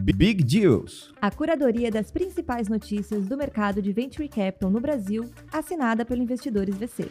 Big 0.00 0.42
Deals. 0.42 1.12
A 1.20 1.30
curadoria 1.30 1.90
das 1.90 2.10
principais 2.10 2.66
notícias 2.66 3.26
do 3.26 3.36
mercado 3.36 3.82
de 3.82 3.92
Venture 3.92 4.26
Capital 4.26 4.70
no 4.70 4.80
Brasil, 4.80 5.30
assinada 5.52 6.04
pelo 6.04 6.22
Investidores 6.22 6.74
VC. 6.74 7.10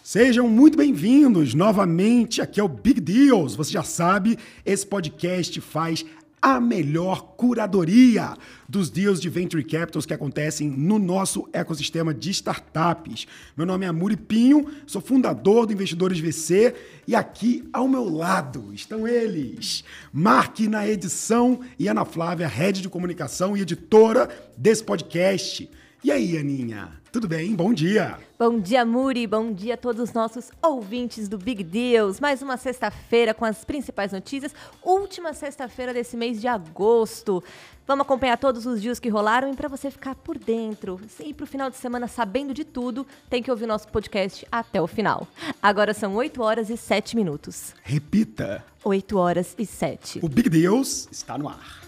Sejam 0.00 0.48
muito 0.48 0.76
bem-vindos 0.76 1.54
novamente 1.54 2.40
aqui 2.40 2.60
ao 2.60 2.68
Big 2.68 3.00
Deals. 3.00 3.54
Você 3.56 3.72
já 3.72 3.82
sabe, 3.82 4.38
esse 4.64 4.86
podcast 4.86 5.60
faz 5.60 6.04
a 6.40 6.58
melhor 6.60 7.34
curadoria 7.36 8.34
dos 8.68 8.88
deals 8.88 9.20
de 9.20 9.28
venture 9.28 9.62
capitals 9.62 10.06
que 10.06 10.14
acontecem 10.14 10.70
no 10.70 10.98
nosso 10.98 11.48
ecossistema 11.52 12.14
de 12.14 12.30
startups. 12.30 13.26
Meu 13.56 13.66
nome 13.66 13.84
é 13.84 13.88
Amuri 13.88 14.16
Pinho, 14.16 14.66
sou 14.86 15.02
fundador 15.02 15.66
do 15.66 15.72
Investidores 15.72 16.18
VC 16.18 16.74
e 17.06 17.14
aqui 17.14 17.68
ao 17.72 17.86
meu 17.86 18.08
lado 18.08 18.72
estão 18.72 19.06
eles, 19.06 19.84
Mark 20.12 20.60
na 20.60 20.88
edição 20.88 21.60
e 21.78 21.88
Ana 21.88 22.04
Flávia, 22.04 22.48
head 22.48 22.80
de 22.80 22.88
comunicação 22.88 23.56
e 23.56 23.62
editora 23.62 24.28
desse 24.56 24.82
podcast. 24.82 25.68
E 26.02 26.10
aí, 26.10 26.38
Aninha? 26.38 26.88
Tudo 27.12 27.28
bem? 27.28 27.54
Bom 27.54 27.74
dia! 27.74 28.18
Bom 28.38 28.58
dia, 28.58 28.86
Muri! 28.86 29.26
Bom 29.26 29.52
dia 29.52 29.74
a 29.74 29.76
todos 29.76 30.00
os 30.00 30.14
nossos 30.14 30.50
ouvintes 30.62 31.28
do 31.28 31.36
Big 31.36 31.62
Deals. 31.62 32.18
Mais 32.18 32.40
uma 32.40 32.56
sexta-feira 32.56 33.34
com 33.34 33.44
as 33.44 33.66
principais 33.66 34.10
notícias. 34.10 34.54
Última 34.82 35.34
sexta-feira 35.34 35.92
desse 35.92 36.16
mês 36.16 36.40
de 36.40 36.48
agosto. 36.48 37.44
Vamos 37.86 38.06
acompanhar 38.06 38.38
todos 38.38 38.64
os 38.64 38.80
dias 38.80 38.98
que 38.98 39.10
rolaram 39.10 39.52
e 39.52 39.54
para 39.54 39.68
você 39.68 39.90
ficar 39.90 40.14
por 40.14 40.38
dentro 40.38 40.98
e 41.22 41.34
para 41.34 41.44
o 41.44 41.46
final 41.46 41.68
de 41.68 41.76
semana 41.76 42.08
sabendo 42.08 42.54
de 42.54 42.64
tudo, 42.64 43.06
tem 43.28 43.42
que 43.42 43.50
ouvir 43.50 43.66
nosso 43.66 43.88
podcast 43.88 44.46
até 44.50 44.80
o 44.80 44.86
final. 44.86 45.28
Agora 45.62 45.92
são 45.92 46.14
8 46.14 46.40
horas 46.40 46.70
e 46.70 46.78
7 46.78 47.14
minutos. 47.14 47.74
Repita! 47.82 48.64
8 48.82 49.18
horas 49.18 49.54
e 49.58 49.66
7. 49.66 50.20
O 50.22 50.30
Big 50.30 50.48
Deals 50.48 51.08
está 51.12 51.36
no 51.36 51.46
ar. 51.46 51.79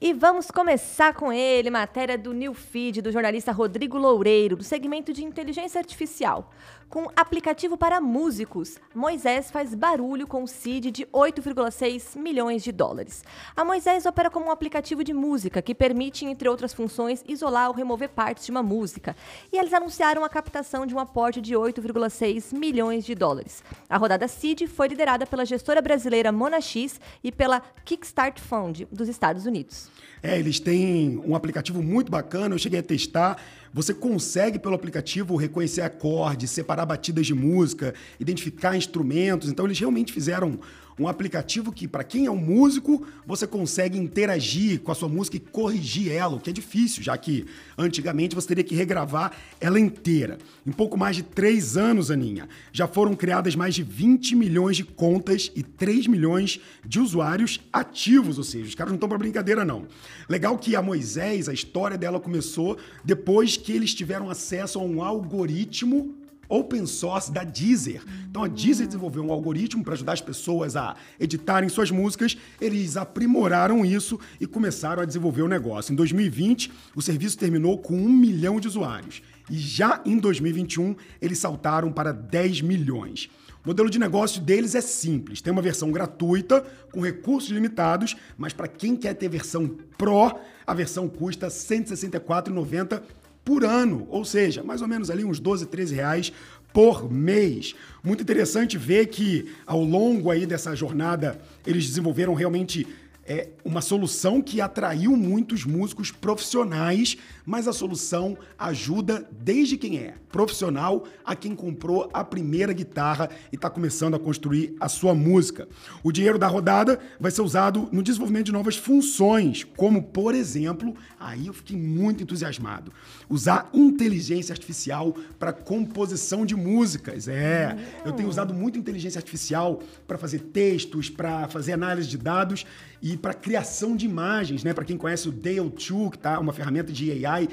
E 0.00 0.12
vamos 0.12 0.48
começar 0.48 1.12
com 1.12 1.32
ele, 1.32 1.70
matéria 1.70 2.16
do 2.16 2.32
New 2.32 2.54
Feed, 2.54 3.02
do 3.02 3.10
jornalista 3.10 3.50
Rodrigo 3.50 3.98
Loureiro, 3.98 4.54
do 4.54 4.62
segmento 4.62 5.12
de 5.12 5.24
inteligência 5.24 5.80
artificial. 5.80 6.52
Com 6.88 7.10
aplicativo 7.16 7.76
para 7.76 8.00
músicos, 8.00 8.78
Moisés 8.94 9.50
faz 9.50 9.74
barulho 9.74 10.26
com 10.26 10.46
seed 10.46 10.86
de 10.86 11.04
8,6 11.06 12.16
milhões 12.16 12.62
de 12.62 12.70
dólares. 12.70 13.22
A 13.54 13.62
Moisés 13.62 14.06
opera 14.06 14.30
como 14.30 14.46
um 14.46 14.50
aplicativo 14.50 15.02
de 15.02 15.12
música 15.12 15.60
que 15.60 15.74
permite, 15.74 16.24
entre 16.24 16.48
outras 16.48 16.72
funções, 16.72 17.22
isolar 17.28 17.68
ou 17.68 17.74
remover 17.74 18.08
partes 18.08 18.46
de 18.46 18.52
uma 18.52 18.62
música. 18.62 19.14
E 19.52 19.58
eles 19.58 19.74
anunciaram 19.74 20.24
a 20.24 20.30
captação 20.30 20.86
de 20.86 20.94
um 20.94 20.98
aporte 20.98 21.42
de 21.42 21.54
8,6 21.54 22.56
milhões 22.56 23.04
de 23.04 23.14
dólares. 23.16 23.62
A 23.90 23.98
rodada 23.98 24.28
seed 24.28 24.66
foi 24.68 24.88
liderada 24.88 25.26
pela 25.26 25.44
gestora 25.44 25.82
brasileira 25.82 26.32
Monax 26.32 26.98
e 27.22 27.30
pela 27.30 27.60
Kickstart 27.84 28.40
Fund 28.40 28.86
dos 28.90 29.08
Estados 29.08 29.44
Unidos. 29.44 29.87
É, 30.22 30.38
eles 30.38 30.58
têm 30.58 31.20
um 31.24 31.34
aplicativo 31.34 31.82
muito 31.82 32.10
bacana, 32.10 32.54
eu 32.54 32.58
cheguei 32.58 32.80
a 32.80 32.82
testar. 32.82 33.40
Você 33.72 33.94
consegue, 33.94 34.58
pelo 34.58 34.74
aplicativo, 34.74 35.36
reconhecer 35.36 35.82
acordes, 35.82 36.50
separar 36.50 36.86
batidas 36.86 37.26
de 37.26 37.34
música, 37.34 37.94
identificar 38.18 38.76
instrumentos. 38.76 39.48
Então, 39.48 39.66
eles 39.66 39.78
realmente 39.78 40.12
fizeram 40.12 40.58
um 40.98 41.06
aplicativo 41.06 41.72
que, 41.72 41.86
para 41.86 42.02
quem 42.02 42.26
é 42.26 42.30
um 42.30 42.36
músico, 42.36 43.06
você 43.26 43.46
consegue 43.46 43.98
interagir 43.98 44.80
com 44.80 44.90
a 44.90 44.94
sua 44.94 45.08
música 45.08 45.36
e 45.36 45.40
corrigir 45.40 46.10
ela, 46.10 46.36
o 46.36 46.40
que 46.40 46.50
é 46.50 46.52
difícil, 46.52 47.02
já 47.02 47.16
que 47.16 47.46
antigamente 47.76 48.34
você 48.34 48.48
teria 48.48 48.64
que 48.64 48.74
regravar 48.74 49.32
ela 49.60 49.78
inteira. 49.78 50.38
Em 50.66 50.72
pouco 50.72 50.98
mais 50.98 51.16
de 51.16 51.22
três 51.22 51.76
anos, 51.76 52.10
Aninha, 52.10 52.48
já 52.72 52.86
foram 52.86 53.14
criadas 53.14 53.54
mais 53.54 53.74
de 53.74 53.82
20 53.82 54.34
milhões 54.34 54.76
de 54.76 54.84
contas 54.84 55.52
e 55.54 55.62
3 55.62 56.06
milhões 56.06 56.60
de 56.84 56.98
usuários 56.98 57.60
ativos, 57.72 58.38
ou 58.38 58.44
seja, 58.44 58.66
os 58.66 58.74
caras 58.74 58.90
não 58.90 58.96
estão 58.96 59.08
para 59.08 59.18
brincadeira, 59.18 59.64
não. 59.64 59.86
Legal 60.28 60.58
que 60.58 60.74
a 60.74 60.82
Moisés, 60.82 61.48
a 61.48 61.52
história 61.52 61.96
dela 61.96 62.18
começou 62.18 62.76
depois 63.04 63.56
que 63.56 63.72
eles 63.72 63.94
tiveram 63.94 64.30
acesso 64.30 64.78
a 64.78 64.82
um 64.82 65.02
algoritmo 65.02 66.14
open 66.48 66.86
source 66.86 67.30
da 67.30 67.44
Deezer. 67.44 68.02
Então 68.28 68.44
a 68.44 68.48
Deezer 68.48 68.86
desenvolveu 68.86 69.24
um 69.24 69.32
algoritmo 69.32 69.84
para 69.84 69.94
ajudar 69.94 70.12
as 70.12 70.20
pessoas 70.20 70.76
a 70.76 70.96
editarem 71.20 71.68
suas 71.68 71.90
músicas. 71.90 72.36
Eles 72.60 72.96
aprimoraram 72.96 73.84
isso 73.84 74.18
e 74.40 74.46
começaram 74.46 75.02
a 75.02 75.06
desenvolver 75.06 75.42
o 75.42 75.48
negócio. 75.48 75.92
Em 75.92 75.96
2020, 75.96 76.72
o 76.94 77.02
serviço 77.02 77.38
terminou 77.38 77.78
com 77.78 77.94
um 77.94 78.12
milhão 78.12 78.58
de 78.58 78.68
usuários. 78.68 79.22
E 79.50 79.56
já 79.56 80.02
em 80.04 80.18
2021, 80.18 80.94
eles 81.20 81.38
saltaram 81.38 81.90
para 81.90 82.12
10 82.12 82.62
milhões. 82.62 83.30
O 83.64 83.68
modelo 83.68 83.90
de 83.90 83.98
negócio 83.98 84.40
deles 84.40 84.74
é 84.74 84.80
simples. 84.80 85.42
Tem 85.42 85.52
uma 85.52 85.60
versão 85.60 85.90
gratuita, 85.90 86.64
com 86.92 87.00
recursos 87.00 87.50
limitados, 87.50 88.16
mas 88.36 88.52
para 88.52 88.68
quem 88.68 88.96
quer 88.96 89.14
ter 89.14 89.28
versão 89.28 89.76
Pro, 89.96 90.38
a 90.66 90.74
versão 90.74 91.08
custa 91.08 91.46
R$ 91.46 91.52
164,90 91.52 93.02
por 93.48 93.64
ano, 93.64 94.06
ou 94.10 94.26
seja, 94.26 94.62
mais 94.62 94.82
ou 94.82 94.86
menos 94.86 95.08
ali 95.08 95.24
uns 95.24 95.40
12, 95.40 95.64
13 95.68 95.94
reais 95.94 96.30
por 96.70 97.10
mês. 97.10 97.74
Muito 98.04 98.22
interessante 98.22 98.76
ver 98.76 99.06
que 99.06 99.46
ao 99.66 99.82
longo 99.82 100.30
aí 100.30 100.44
dessa 100.44 100.76
jornada 100.76 101.40
eles 101.66 101.86
desenvolveram 101.86 102.34
realmente 102.34 102.86
é 103.28 103.50
uma 103.62 103.82
solução 103.82 104.40
que 104.40 104.58
atraiu 104.58 105.14
muitos 105.14 105.66
músicos 105.66 106.10
profissionais, 106.10 107.18
mas 107.44 107.68
a 107.68 107.74
solução 107.74 108.38
ajuda 108.58 109.28
desde 109.30 109.76
quem 109.76 109.98
é 109.98 110.14
profissional 110.32 111.04
a 111.24 111.36
quem 111.36 111.54
comprou 111.54 112.08
a 112.12 112.24
primeira 112.24 112.72
guitarra 112.72 113.28
e 113.52 113.56
está 113.56 113.68
começando 113.68 114.14
a 114.14 114.18
construir 114.18 114.74
a 114.80 114.88
sua 114.88 115.14
música. 115.14 115.68
O 116.02 116.10
dinheiro 116.10 116.38
da 116.38 116.46
rodada 116.46 116.98
vai 117.20 117.30
ser 117.30 117.42
usado 117.42 117.88
no 117.92 118.02
desenvolvimento 118.02 118.46
de 118.46 118.52
novas 118.52 118.76
funções, 118.76 119.64
como, 119.76 120.02
por 120.02 120.34
exemplo, 120.34 120.94
aí 121.20 121.48
eu 121.48 121.52
fiquei 121.52 121.76
muito 121.76 122.22
entusiasmado, 122.22 122.92
usar 123.28 123.68
inteligência 123.74 124.54
artificial 124.54 125.14
para 125.38 125.52
composição 125.52 126.46
de 126.46 126.56
músicas. 126.56 127.28
É, 127.28 127.76
eu 128.06 128.12
tenho 128.12 128.28
usado 128.28 128.54
muito 128.54 128.78
inteligência 128.78 129.18
artificial 129.18 129.82
para 130.06 130.16
fazer 130.16 130.38
textos, 130.40 131.10
para 131.10 131.46
fazer 131.48 131.72
análise 131.72 132.08
de 132.08 132.16
dados 132.16 132.64
e 133.02 133.17
para 133.18 133.34
criação 133.34 133.96
de 133.96 134.06
imagens, 134.06 134.64
né? 134.64 134.72
Para 134.72 134.84
quem 134.84 134.96
conhece 134.96 135.28
o 135.28 135.32
Dale 135.32 135.60
2, 135.60 136.10
que 136.10 136.18
tá 136.18 136.38
uma 136.38 136.52
ferramenta 136.52 136.92
de 136.92 137.24
AI 137.24 137.48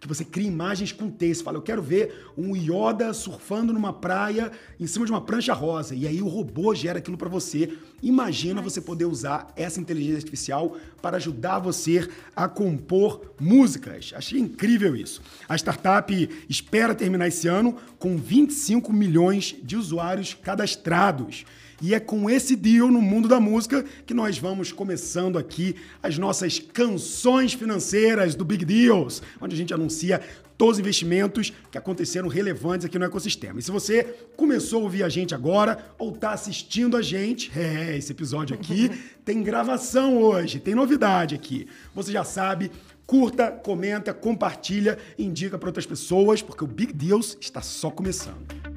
que 0.00 0.08
você 0.08 0.24
cria 0.24 0.48
imagens 0.48 0.92
com 0.92 1.10
texto. 1.10 1.44
Fala, 1.44 1.58
eu 1.58 1.62
quero 1.62 1.82
ver 1.82 2.32
um 2.36 2.56
Yoda 2.56 3.12
surfando 3.12 3.72
numa 3.72 3.92
praia 3.92 4.50
em 4.80 4.86
cima 4.86 5.04
de 5.04 5.12
uma 5.12 5.20
prancha 5.20 5.52
rosa. 5.52 5.94
E 5.94 6.06
aí 6.06 6.22
o 6.22 6.26
robô 6.26 6.74
gera 6.74 6.98
aquilo 6.98 7.18
para 7.18 7.28
você. 7.28 7.76
Imagina 8.02 8.62
você 8.62 8.80
poder 8.80 9.04
usar 9.04 9.52
essa 9.54 9.78
inteligência 9.78 10.18
artificial 10.18 10.74
para 11.02 11.18
ajudar 11.18 11.58
você 11.58 12.08
a 12.34 12.48
compor 12.48 13.34
músicas. 13.38 14.12
Achei 14.16 14.40
incrível 14.40 14.96
isso. 14.96 15.20
A 15.46 15.54
startup 15.54 16.30
espera 16.48 16.94
terminar 16.94 17.28
esse 17.28 17.46
ano 17.46 17.76
com 17.98 18.16
25 18.16 18.90
milhões 18.90 19.54
de 19.62 19.76
usuários 19.76 20.32
cadastrados. 20.32 21.44
E 21.80 21.94
é 21.94 22.00
com 22.00 22.28
esse 22.28 22.54
deal 22.54 22.88
no 22.88 23.00
mundo 23.00 23.26
da 23.26 23.40
música 23.40 23.84
que 24.04 24.12
nós 24.12 24.38
vamos 24.38 24.70
começando 24.70 25.38
aqui 25.38 25.74
as 26.02 26.18
nossas 26.18 26.58
canções 26.58 27.54
financeiras 27.54 28.34
do 28.34 28.44
Big 28.44 28.64
Deals, 28.64 29.22
onde 29.40 29.54
a 29.54 29.58
gente 29.58 29.72
anuncia 29.72 30.20
todos 30.58 30.74
os 30.74 30.80
investimentos 30.80 31.54
que 31.70 31.78
aconteceram 31.78 32.28
relevantes 32.28 32.84
aqui 32.84 32.98
no 32.98 33.06
ecossistema. 33.06 33.58
E 33.58 33.62
se 33.62 33.70
você 33.70 34.04
começou 34.36 34.80
a 34.80 34.82
ouvir 34.84 35.02
a 35.02 35.08
gente 35.08 35.34
agora 35.34 35.86
ou 35.98 36.12
está 36.12 36.32
assistindo 36.32 36.98
a 36.98 37.02
gente, 37.02 37.50
é, 37.58 37.96
esse 37.96 38.12
episódio 38.12 38.54
aqui 38.54 38.90
tem 39.24 39.42
gravação 39.42 40.18
hoje, 40.18 40.60
tem 40.60 40.74
novidade 40.74 41.34
aqui. 41.34 41.66
Você 41.94 42.12
já 42.12 42.24
sabe, 42.24 42.70
curta, 43.06 43.50
comenta, 43.50 44.12
compartilha, 44.12 44.98
indica 45.18 45.56
para 45.56 45.70
outras 45.70 45.86
pessoas, 45.86 46.42
porque 46.42 46.62
o 46.62 46.66
Big 46.66 46.92
Deals 46.92 47.38
está 47.40 47.62
só 47.62 47.90
começando. 47.90 48.69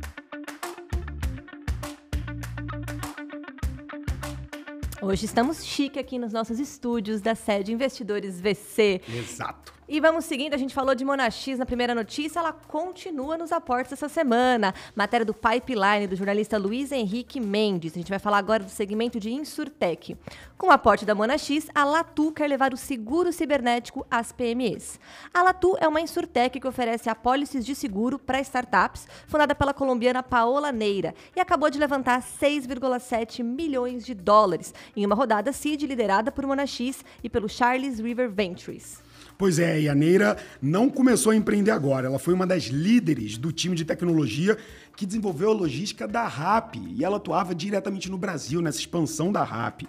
Hoje 5.06 5.26
estamos 5.26 5.66
chique 5.66 6.00
aqui 6.00 6.18
nos 6.18 6.32
nossos 6.32 6.62
estúdios 6.62 7.20
da 7.20 7.36
sede 7.36 7.74
Investidores 7.74 8.40
VC. 8.40 9.02
Exato. 9.10 9.74
E 9.88 10.00
vamos 10.00 10.24
seguindo, 10.24 10.54
a 10.54 10.58
gente 10.58 10.74
falou 10.74 10.96
de 10.96 11.04
Monax 11.04 11.46
na 11.58 11.66
primeira 11.66 11.94
notícia, 11.94 12.40
ela 12.40 12.54
continua 12.54 13.38
nos 13.38 13.52
aportes 13.52 13.92
essa 13.92 14.08
semana. 14.08 14.74
Matéria 14.96 15.26
do 15.26 15.34
Pipeline, 15.34 16.08
do 16.08 16.16
jornalista 16.16 16.58
Luiz 16.58 16.90
Henrique 16.94 17.38
Mendes. 17.38 17.92
A 17.92 17.98
gente 17.98 18.10
vai 18.10 18.18
falar 18.18 18.38
agora 18.38 18.64
do 18.64 18.70
segmento 18.70 19.20
de 19.20 19.30
Insurtech. 19.30 20.16
Com 20.58 20.68
o 20.68 20.72
aporte 20.72 21.06
da 21.06 21.14
Monax, 21.14 21.68
a 21.76 21.84
Latu 21.84 22.32
quer 22.32 22.48
levar 22.48 22.74
o 22.74 22.78
seguro 22.78 23.34
cibernético 23.34 24.08
às 24.10 24.32
PMEs. 24.32 25.02
A 25.34 25.44
Latu 25.44 25.76
é 25.78 25.88
uma 25.88 26.00
Insurtech 26.00 26.62
que 26.62 26.68
oferece 26.68 27.10
apólices 27.10 27.66
de 27.66 27.76
seguro 27.76 28.18
para 28.18 28.40
startups, 28.40 29.06
fundada 29.28 29.54
pela 29.54 29.74
colombiana 29.74 30.24
Paola 30.24 30.72
Neira, 30.72 31.14
e 31.36 31.42
acabou 31.42 31.70
de 31.70 31.78
levantar 31.78 32.22
6,7 32.22 33.44
milhões 33.44 34.06
de 34.06 34.14
dólares 34.14 34.74
em 34.96 35.06
uma 35.06 35.14
rodada 35.16 35.52
seed 35.52 35.84
liderada 35.84 36.32
por 36.32 36.46
Monax 36.46 37.04
e 37.22 37.30
pelo 37.30 37.50
Charles 37.50 38.00
River 38.00 38.32
Ventures. 38.32 39.04
Pois 39.44 39.60
é, 39.60 39.82
e 39.82 39.90
a 39.90 39.94
Neira 39.94 40.38
não 40.62 40.90
começou 40.90 41.34
a 41.34 41.36
empreender 41.36 41.72
agora. 41.72 42.08
Ela 42.08 42.18
foi 42.18 42.34
uma 42.34 42.48
das 42.48 42.68
líderes 42.68 43.38
do 43.38 43.52
time 43.52 43.76
de 43.76 43.84
tecnologia 43.84 44.58
que 44.96 45.06
desenvolveu 45.06 45.50
a 45.50 45.54
logística 45.54 46.08
da 46.08 46.26
RAP 46.26 46.76
e 46.78 47.04
ela 47.04 47.18
atuava 47.18 47.54
diretamente 47.54 48.10
no 48.10 48.18
Brasil, 48.18 48.62
nessa 48.62 48.80
expansão 48.80 49.34
da 49.34 49.44
RAP. 49.44 49.82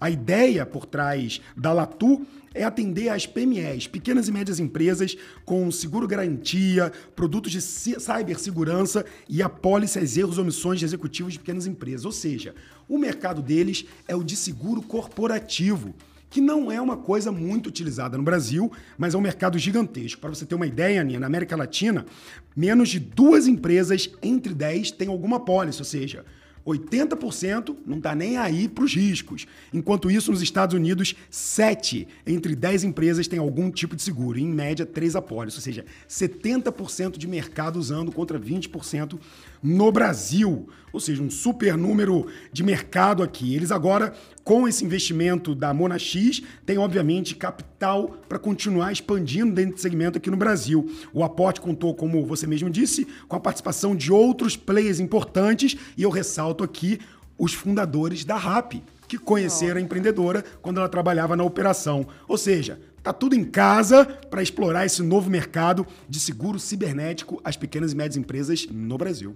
A 0.00 0.08
ideia 0.08 0.64
por 0.64 0.86
trás 0.86 1.40
da 1.56 1.72
Latu 1.72 2.24
é 2.54 2.62
atender 2.62 3.08
às 3.08 3.26
PMEs, 3.26 3.88
pequenas 3.88 4.28
e 4.28 4.32
médias 4.32 4.60
empresas, 4.60 5.16
com 5.44 5.68
seguro 5.72 6.06
garantia, 6.06 6.92
produtos 7.16 7.50
de 7.50 7.60
cibersegurança 7.60 9.04
e 9.28 9.42
apólice 9.42 9.98
aos 9.98 10.16
erros 10.16 10.38
ou 10.38 10.44
omissões 10.44 10.78
de 10.78 10.84
executivos 10.84 11.32
de 11.32 11.40
pequenas 11.40 11.66
empresas. 11.66 12.04
Ou 12.04 12.12
seja, 12.12 12.54
o 12.88 12.96
mercado 12.96 13.42
deles 13.42 13.84
é 14.06 14.14
o 14.14 14.22
de 14.22 14.36
seguro 14.36 14.80
corporativo 14.80 15.96
que 16.30 16.40
não 16.40 16.70
é 16.70 16.80
uma 16.80 16.96
coisa 16.96 17.32
muito 17.32 17.66
utilizada 17.66 18.16
no 18.16 18.22
Brasil, 18.22 18.70
mas 18.96 19.14
é 19.14 19.18
um 19.18 19.20
mercado 19.20 19.58
gigantesco. 19.58 20.20
Para 20.20 20.30
você 20.30 20.46
ter 20.46 20.54
uma 20.54 20.66
ideia, 20.66 21.00
Aninha, 21.00 21.18
na 21.18 21.26
América 21.26 21.56
Latina, 21.56 22.06
menos 22.56 22.88
de 22.88 23.00
duas 23.00 23.48
empresas 23.48 24.08
entre 24.22 24.54
dez 24.54 24.92
têm 24.92 25.08
alguma 25.08 25.40
pólice, 25.40 25.80
ou 25.80 25.84
seja, 25.84 26.24
80% 26.66 27.76
não 27.86 27.98
está 27.98 28.14
nem 28.14 28.36
aí 28.36 28.68
para 28.68 28.84
os 28.84 28.94
riscos. 28.94 29.46
Enquanto 29.72 30.10
isso, 30.10 30.30
nos 30.30 30.42
Estados 30.42 30.74
Unidos, 30.74 31.14
7 31.30 32.06
entre 32.26 32.54
10 32.54 32.84
empresas 32.84 33.26
têm 33.26 33.38
algum 33.38 33.70
tipo 33.70 33.96
de 33.96 34.02
seguro, 34.02 34.38
em 34.38 34.46
média 34.46 34.86
3 34.86 35.16
apólices, 35.16 35.58
ou 35.58 35.62
seja, 35.62 35.84
70% 36.08 37.16
de 37.16 37.26
mercado 37.26 37.78
usando 37.78 38.12
contra 38.12 38.38
20% 38.38 39.18
no 39.62 39.90
Brasil. 39.92 40.68
Ou 40.92 40.98
seja, 40.98 41.22
um 41.22 41.30
super 41.30 41.76
número 41.76 42.26
de 42.52 42.62
mercado 42.62 43.22
aqui. 43.22 43.54
Eles 43.54 43.70
agora, 43.70 44.12
com 44.42 44.66
esse 44.66 44.84
investimento 44.84 45.54
da 45.54 45.72
Mona 45.72 45.98
X, 45.98 46.42
têm, 46.66 46.78
obviamente, 46.78 47.36
capital 47.36 48.16
para 48.28 48.38
continuar 48.38 48.90
expandindo 48.90 49.54
dentro 49.54 49.74
do 49.74 49.80
segmento 49.80 50.18
aqui 50.18 50.30
no 50.30 50.36
Brasil. 50.36 50.90
O 51.12 51.22
aporte 51.22 51.60
contou, 51.60 51.94
como 51.94 52.26
você 52.26 52.46
mesmo 52.46 52.68
disse, 52.68 53.06
com 53.28 53.36
a 53.36 53.40
participação 53.40 53.94
de 53.94 54.12
outros 54.12 54.56
players 54.56 54.98
importantes, 54.98 55.76
e 55.96 56.02
eu 56.02 56.10
ressalto 56.10 56.64
aqui 56.64 56.98
os 57.38 57.54
fundadores 57.54 58.24
da 58.24 58.36
RAP, 58.36 58.74
que 59.06 59.16
conheceram 59.16 59.78
a 59.78 59.80
empreendedora 59.80 60.44
quando 60.60 60.78
ela 60.78 60.88
trabalhava 60.88 61.36
na 61.36 61.44
operação. 61.44 62.06
Ou 62.28 62.36
seja, 62.36 62.78
Tá 63.02 63.14
tudo 63.14 63.34
em 63.34 63.44
casa 63.44 64.04
para 64.04 64.42
explorar 64.42 64.84
esse 64.84 65.02
novo 65.02 65.30
mercado 65.30 65.86
de 66.06 66.20
seguro 66.20 66.58
cibernético 66.58 67.40
às 67.42 67.56
pequenas 67.56 67.92
e 67.92 67.96
médias 67.96 68.18
empresas 68.18 68.66
no 68.70 68.98
Brasil. 68.98 69.34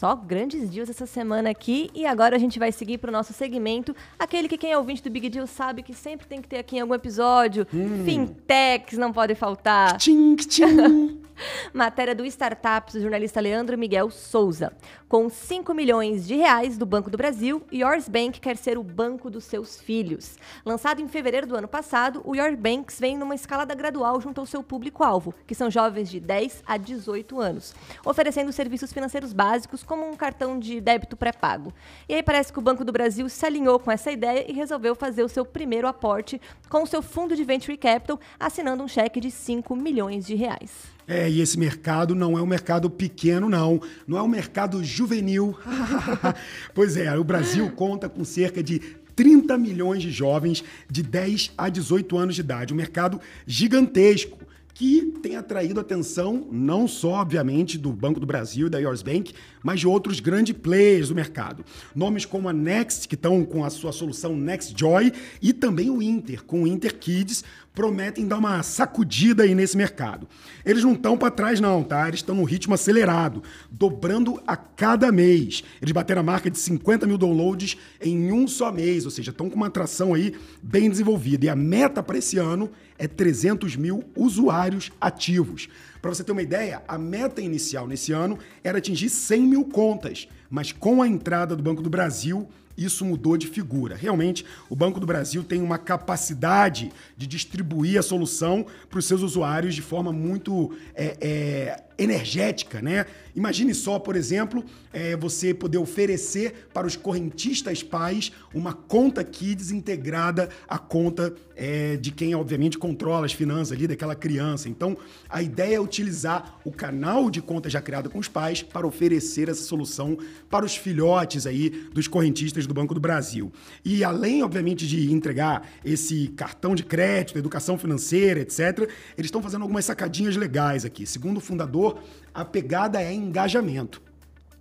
Só 0.00 0.16
grandes 0.16 0.70
dias 0.70 0.88
essa 0.88 1.04
semana 1.04 1.50
aqui 1.50 1.90
e 1.94 2.06
agora 2.06 2.34
a 2.34 2.38
gente 2.38 2.58
vai 2.58 2.72
seguir 2.72 2.96
para 2.96 3.10
o 3.10 3.12
nosso 3.12 3.34
segmento, 3.34 3.94
aquele 4.18 4.48
que 4.48 4.56
quem 4.56 4.72
é 4.72 4.78
ouvinte 4.78 5.02
do 5.02 5.10
Big 5.10 5.28
Deal 5.28 5.46
sabe 5.46 5.82
que 5.82 5.92
sempre 5.92 6.26
tem 6.26 6.40
que 6.40 6.48
ter 6.48 6.56
aqui 6.56 6.78
em 6.78 6.80
algum 6.80 6.94
episódio. 6.94 7.66
Hum. 7.70 8.02
Fintechs 8.06 8.96
não 8.96 9.12
pode 9.12 9.34
faltar. 9.34 9.98
Tchim, 9.98 10.36
tchim. 10.36 11.20
Matéria 11.72 12.14
do 12.14 12.24
Startups, 12.24 12.94
do 12.94 13.00
jornalista 13.00 13.40
Leandro 13.40 13.76
Miguel 13.76 14.10
Souza. 14.10 14.72
Com 15.08 15.28
5 15.28 15.74
milhões 15.74 16.26
de 16.26 16.36
reais 16.36 16.78
do 16.78 16.86
Banco 16.86 17.10
do 17.10 17.16
Brasil, 17.16 17.62
Yours 17.72 18.08
Bank 18.08 18.40
quer 18.40 18.56
ser 18.56 18.78
o 18.78 18.82
banco 18.82 19.28
dos 19.28 19.44
seus 19.44 19.80
filhos. 19.80 20.36
Lançado 20.64 21.00
em 21.00 21.08
fevereiro 21.08 21.46
do 21.46 21.56
ano 21.56 21.66
passado, 21.66 22.22
o 22.24 22.34
Yours 22.34 22.56
Banks 22.56 23.00
vem 23.00 23.18
numa 23.18 23.34
escalada 23.34 23.74
gradual 23.74 24.20
junto 24.20 24.40
ao 24.40 24.46
seu 24.46 24.62
público-alvo, 24.62 25.34
que 25.46 25.54
são 25.54 25.70
jovens 25.70 26.10
de 26.10 26.20
10 26.20 26.62
a 26.66 26.76
18 26.76 27.40
anos, 27.40 27.74
oferecendo 28.04 28.52
serviços 28.52 28.92
financeiros 28.92 29.32
básicos 29.32 29.82
como 29.82 30.08
um 30.08 30.16
cartão 30.16 30.58
de 30.58 30.80
débito 30.80 31.16
pré-pago. 31.16 31.72
E 32.08 32.14
aí 32.14 32.22
parece 32.22 32.52
que 32.52 32.58
o 32.58 32.62
Banco 32.62 32.84
do 32.84 32.92
Brasil 32.92 33.28
se 33.28 33.44
alinhou 33.44 33.78
com 33.78 33.90
essa 33.90 34.12
ideia 34.12 34.48
e 34.48 34.54
resolveu 34.54 34.94
fazer 34.94 35.24
o 35.24 35.28
seu 35.28 35.44
primeiro 35.44 35.88
aporte 35.88 36.40
com 36.68 36.82
o 36.82 36.86
seu 36.86 37.02
fundo 37.02 37.34
de 37.34 37.44
Venture 37.44 37.76
Capital, 37.76 38.20
assinando 38.38 38.82
um 38.82 38.88
cheque 38.88 39.20
de 39.20 39.30
5 39.30 39.74
milhões 39.74 40.26
de 40.26 40.34
reais. 40.34 40.99
É, 41.10 41.28
e 41.28 41.40
esse 41.40 41.58
mercado 41.58 42.14
não 42.14 42.38
é 42.38 42.42
um 42.42 42.46
mercado 42.46 42.88
pequeno, 42.88 43.48
não. 43.48 43.82
Não 44.06 44.16
é 44.16 44.22
um 44.22 44.28
mercado 44.28 44.84
juvenil. 44.84 45.58
pois 46.72 46.96
é, 46.96 47.18
o 47.18 47.24
Brasil 47.24 47.68
conta 47.72 48.08
com 48.08 48.24
cerca 48.24 48.62
de 48.62 48.78
30 49.16 49.58
milhões 49.58 50.02
de 50.02 50.10
jovens 50.12 50.62
de 50.88 51.02
10 51.02 51.50
a 51.58 51.68
18 51.68 52.16
anos 52.16 52.36
de 52.36 52.42
idade. 52.42 52.72
Um 52.72 52.76
mercado 52.76 53.20
gigantesco 53.44 54.38
que 54.74 55.12
tem 55.22 55.36
atraído 55.36 55.80
a 55.80 55.82
atenção 55.82 56.46
não 56.50 56.88
só, 56.88 57.14
obviamente, 57.14 57.76
do 57.76 57.92
Banco 57.92 58.20
do 58.20 58.26
Brasil 58.26 58.66
e 58.66 58.70
da 58.70 58.78
Yours 58.78 59.02
Bank, 59.02 59.32
mas 59.62 59.80
de 59.80 59.86
outros 59.86 60.20
grandes 60.20 60.56
players 60.56 61.08
do 61.08 61.14
mercado. 61.14 61.64
Nomes 61.94 62.24
como 62.24 62.48
a 62.48 62.52
Next, 62.52 63.06
que 63.08 63.14
estão 63.14 63.44
com 63.44 63.64
a 63.64 63.70
sua 63.70 63.92
solução 63.92 64.36
Next 64.36 64.74
Joy, 64.76 65.12
e 65.42 65.52
também 65.52 65.90
o 65.90 66.02
Inter, 66.02 66.44
com 66.44 66.62
o 66.62 66.66
Inter 66.66 66.96
Kids, 66.98 67.44
prometem 67.74 68.26
dar 68.26 68.38
uma 68.38 68.62
sacudida 68.62 69.44
aí 69.44 69.54
nesse 69.54 69.76
mercado. 69.76 70.28
Eles 70.64 70.82
não 70.82 70.92
estão 70.92 71.16
para 71.16 71.30
trás 71.30 71.60
não, 71.60 71.82
tá? 71.82 72.08
Eles 72.08 72.20
estão 72.20 72.34
no 72.34 72.44
ritmo 72.44 72.74
acelerado, 72.74 73.42
dobrando 73.70 74.40
a 74.46 74.56
cada 74.56 75.12
mês. 75.12 75.62
Eles 75.80 75.92
bateram 75.92 76.20
a 76.20 76.24
marca 76.24 76.50
de 76.50 76.58
50 76.58 77.06
mil 77.06 77.16
downloads 77.16 77.76
em 78.00 78.32
um 78.32 78.48
só 78.48 78.72
mês, 78.72 79.04
ou 79.04 79.10
seja, 79.10 79.30
estão 79.30 79.48
com 79.48 79.56
uma 79.56 79.68
atração 79.68 80.14
aí 80.14 80.34
bem 80.62 80.90
desenvolvida. 80.90 81.46
E 81.46 81.48
a 81.48 81.56
meta 81.56 82.02
para 82.02 82.18
esse 82.18 82.38
ano 82.38 82.70
é 82.98 83.06
300 83.06 83.76
mil 83.76 84.04
usuários 84.14 84.59
ativos. 85.00 85.68
Para 86.00 86.10
você 86.10 86.24
ter 86.24 86.32
uma 86.32 86.42
ideia, 86.42 86.82
a 86.88 86.96
meta 86.96 87.40
inicial 87.40 87.86
nesse 87.86 88.12
ano 88.12 88.38
era 88.64 88.78
atingir 88.78 89.08
100 89.08 89.42
mil 89.42 89.64
contas, 89.64 90.28
mas 90.48 90.72
com 90.72 91.02
a 91.02 91.08
entrada 91.08 91.54
do 91.54 91.62
Banco 91.62 91.82
do 91.82 91.90
Brasil, 91.90 92.48
isso 92.76 93.04
mudou 93.04 93.36
de 93.36 93.46
figura. 93.46 93.94
Realmente, 93.94 94.44
o 94.68 94.74
Banco 94.74 94.98
do 94.98 95.06
Brasil 95.06 95.44
tem 95.44 95.60
uma 95.60 95.76
capacidade 95.76 96.90
de 97.16 97.26
distribuir 97.26 97.98
a 97.98 98.02
solução 98.02 98.64
para 98.88 98.98
os 98.98 99.04
seus 99.04 99.20
usuários 99.20 99.74
de 99.74 99.82
forma 99.82 100.12
muito 100.12 100.72
é, 100.94 101.16
é, 101.20 101.82
energética, 102.02 102.80
né? 102.80 103.04
Imagine 103.36 103.74
só, 103.74 103.98
por 103.98 104.16
exemplo, 104.16 104.64
é, 104.92 105.14
você 105.16 105.54
poder 105.54 105.78
oferecer 105.78 106.68
para 106.72 106.86
os 106.86 106.96
correntistas 106.96 107.82
pais 107.82 108.32
uma 108.52 108.72
conta 108.72 109.22
Kids 109.22 109.70
integrada 109.70 110.48
à 110.66 110.78
conta 110.78 111.34
é, 111.54 111.96
de 111.96 112.10
quem, 112.10 112.34
obviamente, 112.34 112.78
controla 112.78 113.26
as 113.26 113.32
finanças 113.32 113.76
ali 113.76 113.86
daquela 113.86 114.14
criança. 114.14 114.68
Então, 114.68 114.96
a 115.28 115.42
ideia 115.42 115.76
é 115.76 115.80
utilizar 115.80 116.58
o 116.64 116.72
canal 116.72 117.30
de 117.30 117.42
conta 117.42 117.68
já 117.68 117.82
criado 117.82 118.08
com 118.08 118.18
os 118.18 118.28
pais 118.28 118.62
para 118.62 118.86
oferecer 118.86 119.48
essa 119.48 119.62
solução 119.62 120.16
para 120.48 120.64
os 120.64 120.74
filhotes 120.74 121.46
aí 121.46 121.68
dos 121.92 122.08
correntistas 122.08 122.66
do 122.66 122.72
Banco 122.72 122.94
do 122.94 123.00
Brasil. 123.00 123.52
E 123.84 124.02
além, 124.02 124.42
obviamente, 124.42 124.86
de 124.86 125.12
entregar 125.12 125.68
esse 125.84 126.28
cartão 126.28 126.74
de 126.74 126.82
crédito, 126.82 127.38
educação 127.38 127.76
financeira, 127.76 128.40
etc., 128.40 128.88
eles 129.16 129.26
estão 129.26 129.42
fazendo 129.42 129.62
algumas 129.62 129.84
sacadinhas 129.84 130.36
legais 130.36 130.84
aqui. 130.86 131.06
Segundo 131.06 131.36
o 131.36 131.40
fundador, 131.40 131.89
a 132.32 132.44
pegada 132.44 133.02
é 133.02 133.12
engajamento. 133.12 134.02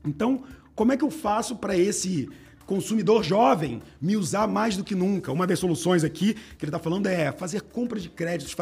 Então, 0.05 0.43
como 0.75 0.91
é 0.91 0.98
que 0.98 1.03
eu 1.03 1.12
faço 1.12 1.55
para 1.55 1.77
esse 1.77 2.29
consumidor 2.65 3.24
jovem 3.24 3.81
me 4.00 4.15
usar 4.15 4.48
mais 4.48 4.77
do 4.77 4.83
que 4.83 4.95
nunca? 4.95 5.31
Uma 5.31 5.48
das 5.48 5.59
soluções 5.59 6.03
aqui 6.03 6.33
que 6.33 6.63
ele 6.63 6.69
está 6.69 6.79
falando 6.79 7.07
é 7.07 7.31
fazer 7.31 7.62
compra 7.62 8.00
de 8.00 8.09
créditos 8.09 8.53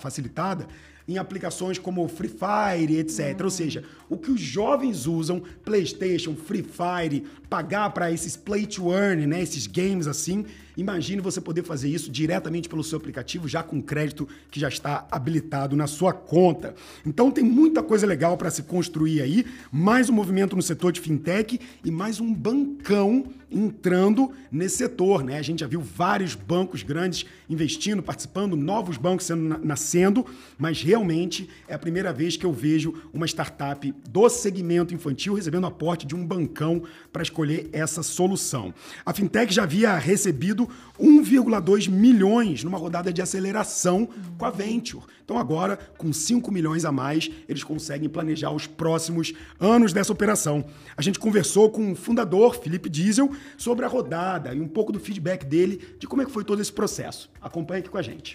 facilitada 0.00 0.66
em 1.12 1.18
aplicações 1.18 1.78
como 1.78 2.06
Free 2.08 2.28
Fire, 2.28 2.98
etc. 2.98 3.38
Uhum. 3.38 3.44
Ou 3.44 3.50
seja, 3.50 3.84
o 4.08 4.16
que 4.16 4.30
os 4.30 4.40
jovens 4.40 5.06
usam, 5.06 5.42
PlayStation, 5.64 6.34
Free 6.34 6.64
Fire, 6.64 7.24
pagar 7.48 7.90
para 7.90 8.10
esses 8.10 8.36
play 8.36 8.66
to 8.66 8.92
earn, 8.92 9.26
né, 9.26 9.42
esses 9.42 9.66
games 9.66 10.06
assim, 10.06 10.44
Imagine 10.76 11.20
você 11.20 11.40
poder 11.40 11.62
fazer 11.62 11.88
isso 11.88 12.10
diretamente 12.10 12.68
pelo 12.68 12.82
seu 12.82 12.96
aplicativo, 12.96 13.46
já 13.46 13.62
com 13.62 13.82
crédito 13.82 14.26
que 14.50 14.58
já 14.58 14.68
está 14.68 15.06
habilitado 15.10 15.76
na 15.76 15.86
sua 15.86 16.12
conta. 16.12 16.74
Então 17.04 17.30
tem 17.30 17.44
muita 17.44 17.82
coisa 17.82 18.06
legal 18.06 18.36
para 18.36 18.50
se 18.50 18.62
construir 18.62 19.20
aí, 19.20 19.44
mais 19.70 20.08
um 20.08 20.14
movimento 20.14 20.56
no 20.56 20.62
setor 20.62 20.92
de 20.92 21.00
fintech 21.00 21.60
e 21.84 21.90
mais 21.90 22.20
um 22.20 22.32
bancão 22.32 23.26
entrando 23.52 24.32
nesse 24.50 24.76
setor, 24.76 25.22
né? 25.22 25.38
A 25.38 25.42
gente 25.42 25.60
já 25.60 25.66
viu 25.66 25.80
vários 25.80 26.34
bancos 26.34 26.82
grandes 26.82 27.26
investindo, 27.48 28.02
participando, 28.02 28.56
novos 28.56 28.96
bancos 28.96 29.26
sendo 29.26 29.58
nascendo, 29.64 30.24
mas 30.58 30.82
realmente 30.82 31.48
é 31.68 31.74
a 31.74 31.78
primeira 31.78 32.12
vez 32.12 32.36
que 32.36 32.46
eu 32.46 32.52
vejo 32.52 32.94
uma 33.12 33.26
startup 33.26 33.92
do 34.08 34.28
segmento 34.28 34.94
infantil 34.94 35.34
recebendo 35.34 35.66
aporte 35.66 36.06
de 36.06 36.14
um 36.14 36.26
bancão 36.26 36.82
para 37.12 37.22
escolher 37.22 37.68
essa 37.72 38.02
solução. 38.02 38.74
A 39.04 39.12
fintech 39.12 39.52
já 39.52 39.64
havia 39.64 39.96
recebido 39.96 40.68
1,2 41.00 41.88
milhões 41.88 42.64
numa 42.64 42.78
rodada 42.78 43.12
de 43.12 43.20
aceleração 43.20 44.08
com 44.38 44.44
a 44.44 44.50
Venture. 44.50 45.04
Então 45.24 45.38
agora, 45.38 45.78
com 45.96 46.12
5 46.12 46.50
milhões 46.52 46.84
a 46.84 46.92
mais, 46.92 47.30
eles 47.48 47.64
conseguem 47.64 48.08
planejar 48.08 48.50
os 48.50 48.66
próximos 48.66 49.32
anos 49.58 49.92
dessa 49.92 50.12
operação. 50.12 50.64
A 50.96 51.02
gente 51.02 51.18
conversou 51.18 51.70
com 51.70 51.92
o 51.92 51.96
fundador, 51.96 52.56
Felipe 52.56 52.88
Diesel, 52.88 53.30
sobre 53.56 53.84
a 53.84 53.88
rodada 53.88 54.54
e 54.54 54.60
um 54.60 54.68
pouco 54.68 54.92
do 54.92 55.00
feedback 55.00 55.44
dele 55.44 55.96
de 55.98 56.06
como 56.06 56.22
é 56.22 56.24
que 56.24 56.30
foi 56.30 56.44
todo 56.44 56.60
esse 56.60 56.72
processo. 56.72 57.30
Acompanhe 57.40 57.80
aqui 57.80 57.90
com 57.90 57.98
a 57.98 58.02
gente. 58.02 58.34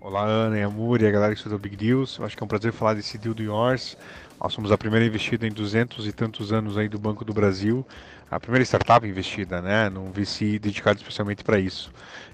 Olá, 0.00 0.24
Ana 0.24 0.58
e 0.58 0.62
Amor 0.62 1.00
e 1.00 1.06
a 1.06 1.10
galera 1.12 1.32
que 1.32 1.38
estuda 1.38 1.56
Big 1.56 1.76
Deals. 1.76 2.18
Eu 2.18 2.24
acho 2.24 2.36
que 2.36 2.42
é 2.42 2.44
um 2.44 2.48
prazer 2.48 2.72
falar 2.72 2.94
desse 2.94 3.16
deal 3.16 3.34
do 3.34 3.42
Yours. 3.42 3.96
Nós 4.42 4.52
somos 4.52 4.72
a 4.72 4.76
primeira 4.76 5.06
investida 5.06 5.46
em 5.46 5.52
200 5.52 6.08
e 6.08 6.12
tantos 6.12 6.52
anos 6.52 6.76
aí 6.76 6.88
do 6.88 6.98
Banco 6.98 7.24
do 7.24 7.32
Brasil. 7.32 7.86
A 8.28 8.40
primeira 8.40 8.64
startup 8.64 9.06
investida, 9.06 9.62
né? 9.62 9.88
Num 9.88 10.10
VC 10.10 10.58
dedicado 10.58 10.98
especialmente 10.98 11.44
para 11.44 11.60
isso. 11.60 11.92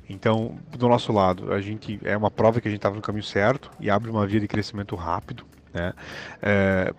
Então, 0.09 0.59
do 0.71 0.89
nosso 0.89 1.13
lado, 1.13 1.53
a 1.53 1.61
gente 1.61 2.01
é 2.03 2.17
uma 2.17 2.31
prova 2.31 2.61
que 2.61 2.69
a 2.69 2.71
gente 2.71 2.79
estava 2.79 2.95
no 2.95 3.03
caminho 3.03 3.25
certo 3.25 3.71
e 3.79 3.91
abre 3.91 4.11
uma 4.11 4.27
via 4.27 4.41
de 4.41 4.49
crescimento 4.49 4.97
rápido, 4.97 5.45
né? 5.75 5.93
É, 6.41 6.95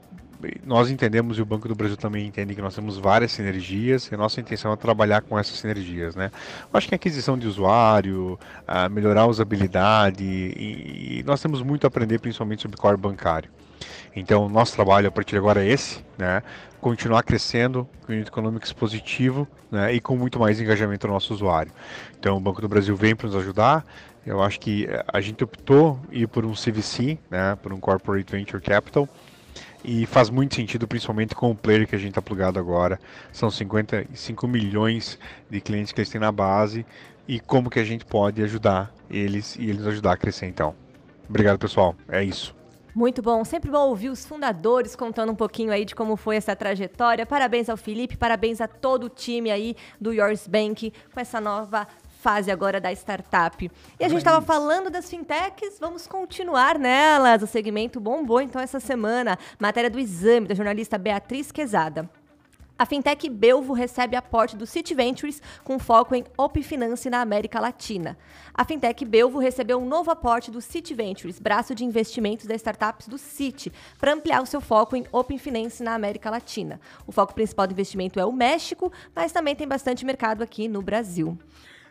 nós 0.65 0.89
entendemos 0.89 1.38
e 1.38 1.41
o 1.41 1.46
Banco 1.46 1.67
do 1.67 1.75
Brasil 1.75 1.98
também 1.98 2.25
entende 2.25 2.55
que 2.55 2.62
nós 2.62 2.74
temos 2.74 2.98
várias 2.98 3.31
sinergias 3.31 4.08
e 4.08 4.15
a 4.15 4.17
nossa 4.17 4.39
intenção 4.39 4.72
é 4.72 4.75
trabalhar 4.75 5.22
com 5.22 5.38
essas 5.38 5.58
sinergias, 5.58 6.15
né? 6.15 6.31
Eu 6.72 6.77
acho 6.77 6.88
que 6.88 6.96
a 6.96 6.98
aquisição 6.98 7.38
de 7.38 7.48
usuário, 7.48 8.39
melhorar 8.91 9.22
a 9.22 9.27
usabilidade 9.27 10.24
e, 10.24 11.19
e, 11.19 11.24
nós 11.24 11.41
temos 11.41 11.62
muito 11.62 11.86
a 11.86 11.88
aprender 11.88 12.19
principalmente 12.19 12.62
sobre 12.62 12.77
core 12.77 12.98
bancário. 12.98 13.50
Então, 14.15 14.50
nosso 14.50 14.74
trabalho 14.74 15.08
a 15.08 15.12
partir 15.12 15.31
de 15.31 15.38
agora 15.38 15.63
é 15.63 15.67
esse, 15.67 16.03
né? 16.17 16.41
Continuar 16.81 17.24
crescendo 17.24 17.88
com 18.05 18.13
unit 18.13 18.27
econômico 18.27 18.74
positivo 18.75 19.48
né? 19.69 19.93
e 19.93 20.00
com 20.00 20.15
muito 20.15 20.39
mais 20.39 20.60
engajamento 20.60 21.08
do 21.08 21.13
nosso 21.13 21.34
usuário. 21.34 21.72
Então, 22.17 22.38
o 22.38 22.39
Banco 22.39 22.62
do 22.62 22.67
Brasil 22.69 22.96
vem 22.96 23.15
para 23.15 23.27
nos 23.27 23.36
ajudar. 23.36 23.86
Eu 24.25 24.41
acho 24.41 24.60
que 24.60 24.88
a 25.08 25.22
gente 25.22 25.43
optou 25.43 26.00
ir 26.12 26.27
por 26.27 26.46
um 26.46 26.53
CVC, 26.53 27.17
né? 27.29 27.58
por 27.62 27.74
um 27.74 27.79
Corporate 27.79 28.31
Venture 28.31 28.62
Capital, 28.62 29.08
e 29.83 30.05
faz 30.05 30.29
muito 30.29 30.55
sentido, 30.55 30.88
principalmente 30.88 31.33
com 31.36 31.51
o 31.51 31.55
player 31.55 31.88
que 31.88 31.95
a 31.95 32.00
gente 32.00 32.09
está 32.09 32.21
plugado 32.21 32.59
agora. 32.59 33.00
São 33.31 33.50
55 33.50 34.48
milhões 34.48 35.17
de 35.50 35.62
clientes 35.62 35.91
que 35.91 36.00
eles 36.00 36.09
têm 36.09 36.19
na 36.19 36.31
base 36.31 36.86
e 37.27 37.39
como 37.39 37.69
que 37.69 37.79
a 37.79 37.83
gente 37.83 38.05
pode 38.05 38.41
ajudar 38.43 38.93
eles 39.09 39.55
e 39.55 39.69
eles 39.69 39.86
ajudar 39.86 40.13
a 40.13 40.17
crescer 40.17 40.48
então. 40.48 40.75
Obrigado, 41.27 41.59
pessoal. 41.59 41.95
É 42.07 42.24
isso. 42.24 42.55
Muito 42.93 43.21
bom, 43.21 43.45
sempre 43.45 43.69
bom 43.69 43.88
ouvir 43.88 44.09
os 44.09 44.25
fundadores 44.25 44.95
contando 44.95 45.31
um 45.31 45.36
pouquinho 45.36 45.71
aí 45.71 45.86
de 45.86 45.93
como 45.93 46.17
foi 46.17 46.36
essa 46.36 46.55
trajetória. 46.55 47.25
Parabéns 47.25 47.69
ao 47.69 47.77
Felipe, 47.77 48.17
parabéns 48.17 48.59
a 48.59 48.67
todo 48.67 49.05
o 49.05 49.09
time 49.09 49.51
aí 49.51 49.75
do 50.01 50.12
Yours 50.12 50.48
Bank 50.48 50.91
com 51.13 51.19
essa 51.19 51.39
nova 51.39 51.88
fase 52.19 52.51
agora 52.51 52.81
da 52.81 52.91
startup. 52.91 53.71
E 53.97 54.03
a 54.03 54.09
gente 54.09 54.17
estava 54.17 54.45
falando 54.45 54.89
das 54.89 55.09
fintechs, 55.09 55.79
vamos 55.79 56.05
continuar 56.05 56.77
nelas. 56.77 57.41
O 57.41 57.47
segmento 57.47 57.99
bombou 57.99 58.41
então 58.41 58.61
essa 58.61 58.79
semana. 58.79 59.39
Matéria 59.57 59.89
do 59.89 59.97
exame 59.97 60.47
da 60.47 60.53
jornalista 60.53 60.97
Beatriz 60.97 61.49
Quezada. 61.49 62.09
A 62.77 62.85
fintech 62.85 63.29
Belvo 63.29 63.73
recebe 63.73 64.15
aporte 64.15 64.55
do 64.55 64.65
City 64.65 64.93
Ventures 64.93 65.41
com 65.65 65.77
foco 65.77 66.15
em 66.15 66.23
Open 66.38 66.63
Finance 66.63 67.09
na 67.09 67.19
América 67.19 67.59
Latina. 67.59 68.17
A 68.53 68.63
fintech 68.63 69.03
Belvo 69.03 69.38
recebeu 69.38 69.77
um 69.79 69.85
novo 69.85 70.11
aporte 70.11 70.49
do 70.49 70.61
City 70.61 70.93
Ventures, 70.93 71.39
braço 71.39 71.75
de 71.75 71.83
investimentos 71.83 72.45
das 72.45 72.57
startups 72.57 73.07
do 73.07 73.17
City, 73.17 73.71
para 73.99 74.13
ampliar 74.13 74.41
o 74.41 74.45
seu 74.45 74.61
foco 74.61 74.95
em 74.95 75.05
Open 75.11 75.38
Finance 75.38 75.83
na 75.83 75.93
América 75.93 76.29
Latina. 76.29 76.79
O 77.05 77.11
foco 77.11 77.33
principal 77.33 77.67
do 77.67 77.73
investimento 77.73 78.17
é 78.17 78.25
o 78.25 78.31
México, 78.31 78.91
mas 79.13 79.33
também 79.33 79.55
tem 79.55 79.67
bastante 79.67 80.05
mercado 80.05 80.41
aqui 80.41 80.69
no 80.69 80.81
Brasil. 80.81 81.38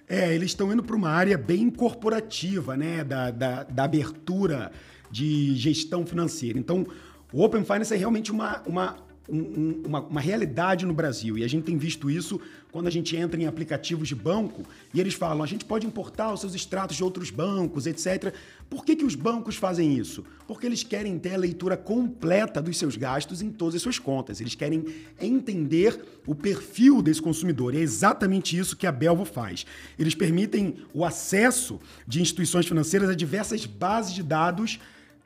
É, 0.09 0.35
eles 0.35 0.51
estão 0.51 0.73
indo 0.73 0.83
para 0.83 0.97
uma 0.97 1.11
área 1.11 1.37
bem 1.37 1.69
corporativa, 1.69 2.77
né? 2.77 3.05
Da, 3.05 3.31
da, 3.31 3.63
da, 3.65 3.85
abertura 3.85 4.73
de 5.11 5.55
gestão 5.55 6.07
financeira. 6.07 6.59
Então, 6.59 6.87
o 7.33 7.43
Open 7.43 7.65
Finance 7.65 7.93
é 7.93 7.97
realmente 7.97 8.33
uma, 8.33 8.63
uma 8.67 8.97
um, 9.29 9.83
uma, 9.87 10.01
uma, 10.01 10.21
realidade 10.21 10.87
no 10.87 10.95
Brasil. 10.95 11.37
E 11.37 11.45
a 11.45 11.49
gente 11.49 11.65
tem 11.65 11.77
visto 11.77 12.11
isso 12.11 12.41
quando 12.73 12.87
a 12.87 12.91
gente 12.91 13.17
entra 13.17 13.41
em 13.41 13.47
aplicativos 13.47 14.09
de 14.09 14.15
banco 14.15 14.65
e 14.93 15.01
eles 15.01 15.15
falam: 15.15 15.43
a 15.43 15.47
gente 15.47 15.65
pode 15.65 15.87
importar 15.87 16.33
os 16.33 16.41
seus 16.41 16.55
extratos 16.55 16.97
de 16.97 17.05
outros 17.05 17.31
bancos, 17.31 17.87
etc. 17.87 18.33
Por 18.71 18.85
que, 18.85 18.97
que 18.97 19.05
os 19.05 19.15
bancos 19.15 19.57
fazem 19.57 19.97
isso? 19.97 20.25
Porque 20.47 20.67
eles 20.67 20.83
querem 20.83 21.19
ter 21.19 21.35
a 21.35 21.39
leitura 21.39 21.77
completa 21.77 22.61
dos 22.63 22.77
seus 22.79 22.97
gastos 22.97 23.43
em 23.43 23.51
todas 23.51 23.75
as 23.75 23.83
suas 23.83 23.99
contas. 23.99 24.41
Eles 24.41 24.55
querem 24.55 24.85
entender 25.21 26.03
o 26.27 26.35
perfil 26.35 27.03
desse 27.03 27.21
consumidor. 27.21 27.75
E 27.75 27.79
é 27.79 27.81
exatamente 27.81 28.57
isso 28.57 28.77
que 28.77 28.87
a 28.87 28.93
Belvo 28.93 29.25
faz. 29.25 29.67
Eles 29.99 30.15
permitem 30.15 30.77
o 30.93 31.05
acesso 31.05 31.81
de 32.07 32.21
instituições 32.21 32.67
financeiras 32.67 33.09
a 33.09 33.15
diversas 33.15 33.67
bases 33.67 34.15
de 34.15 34.23
dados 34.23 34.79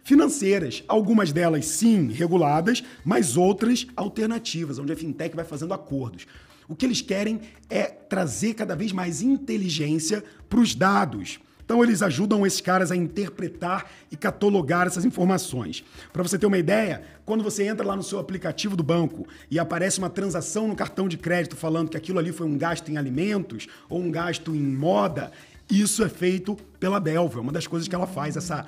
financeiras. 0.02 0.82
Algumas 0.88 1.32
delas, 1.32 1.66
sim, 1.66 2.10
reguladas, 2.10 2.82
mas 3.04 3.36
outras 3.36 3.86
alternativas, 3.96 4.78
onde 4.78 4.92
a 4.92 4.96
fintech 4.96 5.34
vai 5.34 5.44
fazendo 5.44 5.74
acordos. 5.74 6.26
O 6.68 6.74
que 6.74 6.86
eles 6.86 7.02
querem 7.02 7.40
é 7.68 7.84
trazer 7.84 8.54
cada 8.54 8.74
vez 8.74 8.92
mais 8.92 9.20
inteligência 9.22 10.24
para 10.48 10.60
os 10.60 10.74
dados. 10.74 11.38
Então, 11.64 11.82
eles 11.82 12.02
ajudam 12.02 12.46
esses 12.46 12.60
caras 12.60 12.90
a 12.90 12.96
interpretar 12.96 13.90
e 14.10 14.16
catalogar 14.16 14.86
essas 14.86 15.04
informações. 15.04 15.84
Para 16.12 16.22
você 16.22 16.38
ter 16.38 16.46
uma 16.46 16.58
ideia, 16.58 17.02
quando 17.24 17.42
você 17.42 17.64
entra 17.64 17.86
lá 17.86 17.96
no 17.96 18.02
seu 18.02 18.18
aplicativo 18.18 18.76
do 18.76 18.82
banco 18.82 19.26
e 19.50 19.58
aparece 19.58 19.98
uma 19.98 20.10
transação 20.10 20.68
no 20.68 20.76
cartão 20.76 21.08
de 21.08 21.16
crédito 21.16 21.56
falando 21.56 21.88
que 21.88 21.96
aquilo 21.96 22.18
ali 22.18 22.32
foi 22.32 22.46
um 22.46 22.58
gasto 22.58 22.90
em 22.90 22.96
alimentos 22.96 23.68
ou 23.88 24.00
um 24.00 24.10
gasto 24.10 24.54
em 24.54 24.62
moda, 24.62 25.30
isso 25.70 26.04
é 26.04 26.08
feito 26.08 26.56
pela 26.78 27.00
Belva. 27.00 27.38
É 27.38 27.42
uma 27.42 27.52
das 27.52 27.66
coisas 27.66 27.88
que 27.88 27.94
ela 27.94 28.06
faz, 28.06 28.36
essa 28.36 28.66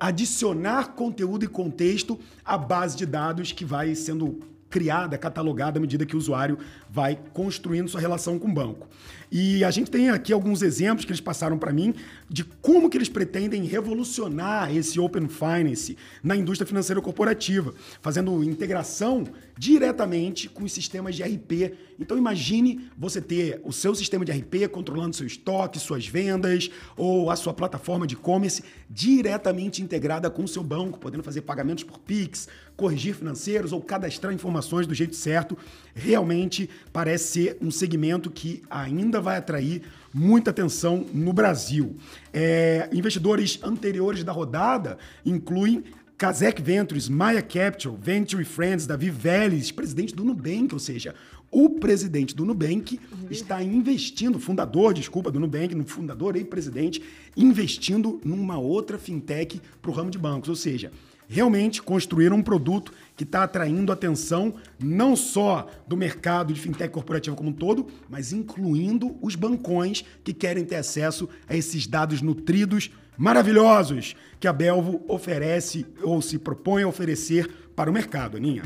adicionar 0.00 0.94
conteúdo 0.94 1.44
e 1.44 1.48
contexto 1.48 2.18
à 2.44 2.58
base 2.58 2.96
de 2.96 3.06
dados 3.06 3.52
que 3.52 3.64
vai 3.64 3.94
sendo 3.94 4.40
criada, 4.70 5.16
catalogada 5.16 5.78
à 5.78 5.80
medida 5.80 6.04
que 6.04 6.14
o 6.14 6.18
usuário 6.18 6.58
vai 6.90 7.18
construindo 7.32 7.88
sua 7.88 8.00
relação 8.00 8.38
com 8.38 8.48
o 8.48 8.52
banco. 8.52 8.86
E 9.30 9.62
a 9.62 9.70
gente 9.70 9.90
tem 9.90 10.08
aqui 10.08 10.32
alguns 10.32 10.62
exemplos 10.62 11.04
que 11.04 11.10
eles 11.10 11.20
passaram 11.20 11.58
para 11.58 11.72
mim 11.72 11.94
de 12.28 12.44
como 12.44 12.88
que 12.88 12.96
eles 12.96 13.08
pretendem 13.08 13.64
revolucionar 13.64 14.74
esse 14.74 14.98
Open 14.98 15.28
Finance 15.28 15.96
na 16.22 16.34
indústria 16.34 16.66
financeira 16.66 17.00
corporativa, 17.00 17.74
fazendo 18.00 18.42
integração 18.42 19.24
diretamente 19.58 20.48
com 20.48 20.64
os 20.64 20.72
sistemas 20.72 21.14
de 21.14 21.22
RP. 21.22 21.74
Então 21.98 22.16
imagine 22.16 22.88
você 22.96 23.20
ter 23.20 23.60
o 23.64 23.72
seu 23.72 23.94
sistema 23.94 24.24
de 24.24 24.32
RP 24.32 24.68
controlando 24.70 25.16
seu 25.16 25.26
estoque, 25.26 25.78
suas 25.78 26.06
vendas 26.06 26.70
ou 26.96 27.30
a 27.30 27.36
sua 27.36 27.52
plataforma 27.52 28.06
de 28.06 28.14
e-commerce 28.14 28.62
diretamente 28.88 29.82
integrada 29.82 30.30
com 30.30 30.44
o 30.44 30.48
seu 30.48 30.62
banco, 30.62 30.98
podendo 30.98 31.22
fazer 31.22 31.42
pagamentos 31.42 31.84
por 31.84 31.98
Pix, 31.98 32.48
corrigir 32.78 33.12
financeiros 33.12 33.72
ou 33.72 33.82
cadastrar 33.82 34.32
informações 34.32 34.86
do 34.86 34.94
jeito 34.94 35.16
certo. 35.16 35.58
Realmente 35.96 36.70
parece 36.92 37.32
ser 37.32 37.58
um 37.60 37.72
segmento 37.72 38.30
que 38.30 38.62
ainda 38.70 39.20
vai 39.20 39.36
atrair 39.36 39.82
muita 40.14 40.50
atenção 40.50 41.04
no 41.12 41.32
Brasil. 41.32 41.96
É, 42.32 42.88
investidores 42.92 43.58
anteriores 43.64 44.22
da 44.22 44.30
rodada 44.30 44.96
incluem 45.26 45.82
Kazek 46.16 46.62
Ventures, 46.62 47.08
Maya 47.08 47.42
Capital, 47.42 47.98
Venture 48.00 48.44
Friends, 48.44 48.86
Davi 48.86 49.10
Vélez, 49.10 49.72
presidente 49.72 50.14
do 50.14 50.24
Nubank, 50.24 50.72
ou 50.72 50.78
seja, 50.78 51.16
o 51.50 51.70
presidente 51.70 52.34
do 52.34 52.44
Nubank 52.44 53.00
está 53.30 53.62
investindo, 53.62 54.38
fundador, 54.38 54.92
desculpa, 54.94 55.30
do 55.30 55.40
Nubank, 55.40 55.74
no 55.74 55.84
fundador 55.84 56.36
e 56.36 56.44
presidente, 56.44 57.02
investindo 57.36 58.20
numa 58.24 58.58
outra 58.58 58.98
fintech 58.98 59.60
para 59.80 59.90
o 59.90 59.94
ramo 59.94 60.10
de 60.10 60.18
bancos. 60.18 60.48
Ou 60.48 60.56
seja, 60.56 60.92
realmente 61.28 61.82
construíram 61.82 62.36
um 62.36 62.42
produto 62.42 62.92
que 63.14 63.22
está 63.22 63.44
atraindo 63.44 63.92
atenção 63.92 64.54
não 64.82 65.14
só 65.14 65.68
do 65.86 65.96
mercado 65.96 66.52
de 66.52 66.60
fintech 66.60 66.92
corporativa 66.92 67.36
como 67.36 67.50
um 67.50 67.52
todo, 67.52 67.86
mas 68.08 68.32
incluindo 68.32 69.16
os 69.20 69.34
bancões 69.34 70.04
que 70.24 70.32
querem 70.32 70.64
ter 70.64 70.76
acesso 70.76 71.28
a 71.46 71.54
esses 71.54 71.86
dados 71.86 72.22
nutridos 72.22 72.90
maravilhosos 73.16 74.16
que 74.40 74.48
a 74.48 74.52
Belvo 74.52 75.04
oferece 75.08 75.84
ou 76.02 76.22
se 76.22 76.38
propõe 76.38 76.84
a 76.84 76.88
oferecer 76.88 77.48
para 77.76 77.90
o 77.90 77.92
mercado, 77.92 78.36
Aninha. 78.36 78.62